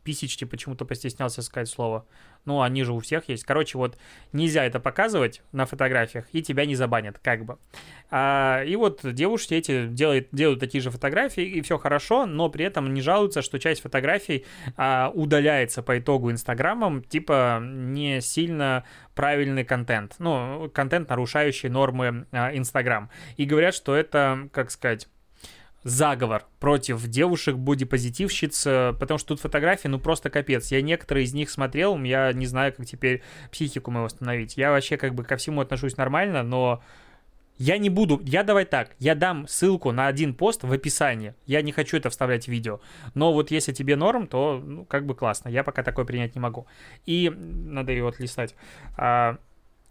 писечки 0.02 0.44
почему-то 0.44 0.84
постеснялся 0.84 1.42
сказать 1.42 1.68
слово. 1.68 2.06
Ну, 2.44 2.62
они 2.62 2.84
же 2.84 2.92
у 2.92 3.00
всех 3.00 3.28
есть. 3.28 3.44
Короче, 3.44 3.76
вот 3.76 3.98
нельзя 4.32 4.64
это 4.64 4.80
показывать 4.80 5.42
на 5.52 5.66
фотографиях, 5.66 6.26
и 6.32 6.42
тебя 6.42 6.64
не 6.64 6.74
забанят, 6.74 7.18
как 7.18 7.44
бы. 7.44 7.58
А, 8.10 8.62
и 8.64 8.76
вот 8.76 9.00
девушки 9.02 9.54
эти 9.54 9.86
делают, 9.86 10.28
делают 10.32 10.60
такие 10.60 10.80
же 10.80 10.90
фотографии, 10.90 11.44
и 11.44 11.60
все 11.60 11.78
хорошо, 11.78 12.26
но 12.26 12.48
при 12.48 12.64
этом 12.64 12.94
не 12.94 13.02
жалуются, 13.02 13.42
что 13.42 13.58
часть 13.58 13.82
фотографий 13.82 14.46
а, 14.76 15.10
удаляется 15.14 15.82
по 15.82 15.98
итогу 15.98 16.30
Инстаграмом, 16.30 17.02
типа 17.02 17.60
не 17.62 18.20
сильно 18.20 18.84
правильный 19.14 19.64
контент. 19.64 20.16
Ну, 20.18 20.70
контент, 20.72 21.10
нарушающий 21.10 21.68
нормы 21.68 22.26
а, 22.32 22.56
Инстаграм. 22.56 23.10
И 23.36 23.44
говорят, 23.44 23.74
что 23.74 23.94
это, 23.94 24.48
как 24.52 24.70
сказать 24.70 25.08
заговор 25.82 26.46
против 26.58 27.06
девушек 27.06 27.56
бодипозитивщиц, 27.56 28.64
потому 28.98 29.18
что 29.18 29.28
тут 29.28 29.40
фотографии, 29.40 29.88
ну 29.88 29.98
просто 29.98 30.30
капец. 30.30 30.70
Я 30.70 30.82
некоторые 30.82 31.24
из 31.24 31.32
них 31.32 31.50
смотрел, 31.50 32.00
я 32.02 32.32
не 32.32 32.46
знаю, 32.46 32.72
как 32.72 32.86
теперь 32.86 33.22
психику 33.50 33.90
мою 33.90 34.04
восстановить. 34.04 34.56
Я 34.56 34.70
вообще 34.70 34.96
как 34.96 35.14
бы 35.14 35.24
ко 35.24 35.36
всему 35.36 35.60
отношусь 35.60 35.96
нормально, 35.96 36.42
но 36.42 36.82
я 37.60 37.76
не 37.76 37.90
буду, 37.90 38.18
я 38.24 38.42
давай 38.42 38.64
так, 38.64 38.92
я 38.98 39.14
дам 39.14 39.46
ссылку 39.46 39.92
на 39.92 40.06
один 40.06 40.32
пост 40.32 40.62
в 40.62 40.72
описании. 40.72 41.34
Я 41.44 41.60
не 41.60 41.72
хочу 41.72 41.98
это 41.98 42.08
вставлять 42.08 42.46
в 42.46 42.48
видео. 42.48 42.80
Но 43.12 43.34
вот 43.34 43.50
если 43.50 43.72
тебе 43.72 43.96
норм, 43.96 44.28
то 44.28 44.62
ну, 44.64 44.86
как 44.86 45.04
бы 45.04 45.14
классно. 45.14 45.50
Я 45.50 45.62
пока 45.62 45.82
такое 45.82 46.06
принять 46.06 46.34
не 46.34 46.40
могу. 46.40 46.66
И 47.04 47.28
надо 47.28 47.92
его 47.92 48.08
отлистать. 48.08 48.54
А, 48.96 49.36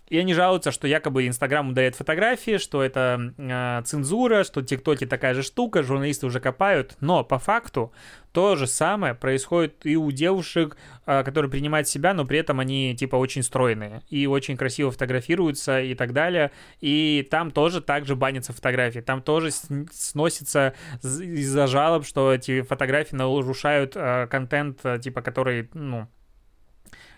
и 0.10 0.18
они 0.18 0.34
жалуются, 0.34 0.72
что 0.72 0.88
якобы 0.88 1.28
Инстаграм 1.28 1.70
удаляет 1.70 1.96
фотографии, 1.96 2.58
что 2.58 2.84
это 2.84 3.34
э, 3.38 3.82
цензура, 3.86 4.44
что 4.44 4.64
ТикТоки 4.64 5.06
такая 5.06 5.36
же 5.36 5.44
штука, 5.44 5.84
журналисты 5.84 6.26
уже 6.26 6.40
копают. 6.40 6.98
Но 7.00 7.24
по 7.24 7.38
факту 7.38 7.94
то 8.32 8.56
же 8.56 8.68
самое 8.68 9.14
происходит 9.14 9.86
и 9.86 9.96
у 9.96 10.12
девушек, 10.12 10.78
э, 11.06 11.24
которые 11.24 11.52
принимают 11.52 11.88
себя, 11.88 12.14
но 12.14 12.26
при 12.26 12.40
этом 12.40 12.60
они 12.60 12.96
типа 12.96 13.16
очень 13.16 13.44
стройные 13.44 14.02
и 14.10 14.26
очень 14.26 14.58
красиво 14.58 14.92
фотографируются 14.92 15.80
и 15.80 15.94
так 15.94 16.14
далее. 16.14 16.52
И 16.82 17.28
там 17.30 17.52
тоже 17.52 17.80
также 17.80 18.16
банятся 18.16 18.52
фотографии. 18.52 19.00
Там 19.00 19.22
тоже 19.22 19.52
сносится 19.92 20.74
из-за 21.04 21.68
жалоб, 21.68 22.06
что 22.06 22.34
эти 22.34 22.62
фотографии 22.62 23.16
нарушают 23.16 23.94
э, 23.96 24.28
контент, 24.28 24.80
э, 24.84 24.98
типа, 25.00 25.22
который, 25.22 25.70
ну, 25.74 26.08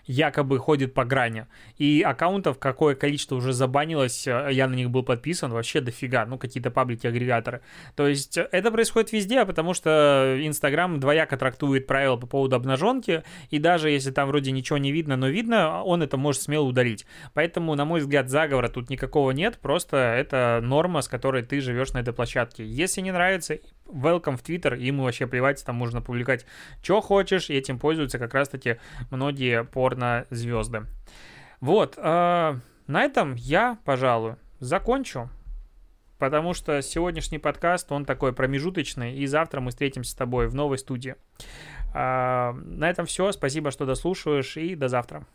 якобы 0.06 0.58
ходит 0.58 0.94
по 0.94 1.04
грани. 1.04 1.46
И 1.78 2.02
аккаунтов 2.02 2.58
какое 2.58 2.94
количество 2.94 3.36
уже 3.36 3.52
забанилось, 3.52 4.26
э, 4.26 4.48
я 4.52 4.68
на 4.68 4.74
них 4.74 4.90
был 4.90 5.02
подписан, 5.02 5.52
вообще 5.52 5.80
дофига, 5.80 6.26
ну, 6.26 6.38
какие-то 6.38 6.70
паблики-агрегаторы. 6.70 7.62
То 7.96 8.06
есть 8.08 8.38
э, 8.38 8.48
это 8.52 8.70
происходит 8.70 9.12
везде, 9.12 9.44
потому 9.44 9.74
что 9.74 10.38
Инстаграм 10.40 10.98
двояко 11.00 11.36
трактует 11.36 11.86
правила 11.86 12.16
по 12.16 12.26
поводу 12.26 12.56
обнаженки, 12.56 13.22
и 13.50 13.58
даже 13.58 13.90
если 13.90 14.10
там 14.10 14.28
вроде 14.28 14.52
ничего 14.52 14.78
не 14.78 14.92
видно, 14.92 15.16
но 15.16 15.28
видно, 15.28 15.82
он 15.82 16.02
это 16.02 16.16
может 16.16 16.42
смело 16.42 16.64
удалить. 16.64 17.06
Поэтому, 17.34 17.74
на 17.74 17.84
мой 17.84 18.00
взгляд, 18.00 18.28
заговора 18.28 18.68
тут 18.68 18.90
никакого 18.90 19.30
нет, 19.30 19.58
просто 19.58 19.96
это 19.96 20.60
норма, 20.62 21.02
с 21.02 21.08
которой 21.08 21.42
ты 21.42 21.60
живешь 21.60 21.92
на 21.92 21.98
этой 21.98 22.12
площадке. 22.12 22.66
Если 22.66 23.00
не 23.00 23.12
нравится, 23.12 23.58
welcome 23.92 24.36
в 24.36 24.42
Твиттер, 24.42 24.74
ему 24.74 25.04
вообще 25.04 25.26
плевать, 25.26 25.64
там 25.64 25.76
можно 25.76 26.00
публиковать, 26.00 26.46
что 26.82 27.00
хочешь, 27.00 27.50
и 27.50 27.54
этим 27.54 27.78
пользуются 27.78 28.18
как 28.18 28.34
раз-таки 28.34 28.78
многие 29.10 29.64
порно-звезды. 29.64 30.86
Вот, 31.60 31.94
э, 31.96 32.54
на 32.86 33.02
этом 33.02 33.34
я, 33.36 33.78
пожалуй, 33.84 34.34
закончу, 34.58 35.30
потому 36.18 36.54
что 36.54 36.82
сегодняшний 36.82 37.38
подкаст, 37.38 37.92
он 37.92 38.04
такой 38.04 38.32
промежуточный, 38.32 39.14
и 39.14 39.26
завтра 39.26 39.60
мы 39.60 39.70
встретимся 39.70 40.12
с 40.12 40.14
тобой 40.14 40.48
в 40.48 40.54
новой 40.54 40.78
студии. 40.78 41.14
Э, 41.94 42.52
на 42.52 42.90
этом 42.90 43.06
все, 43.06 43.30
спасибо, 43.32 43.70
что 43.70 43.86
дослушиваешь, 43.86 44.56
и 44.56 44.74
до 44.74 44.88
завтра. 44.88 45.26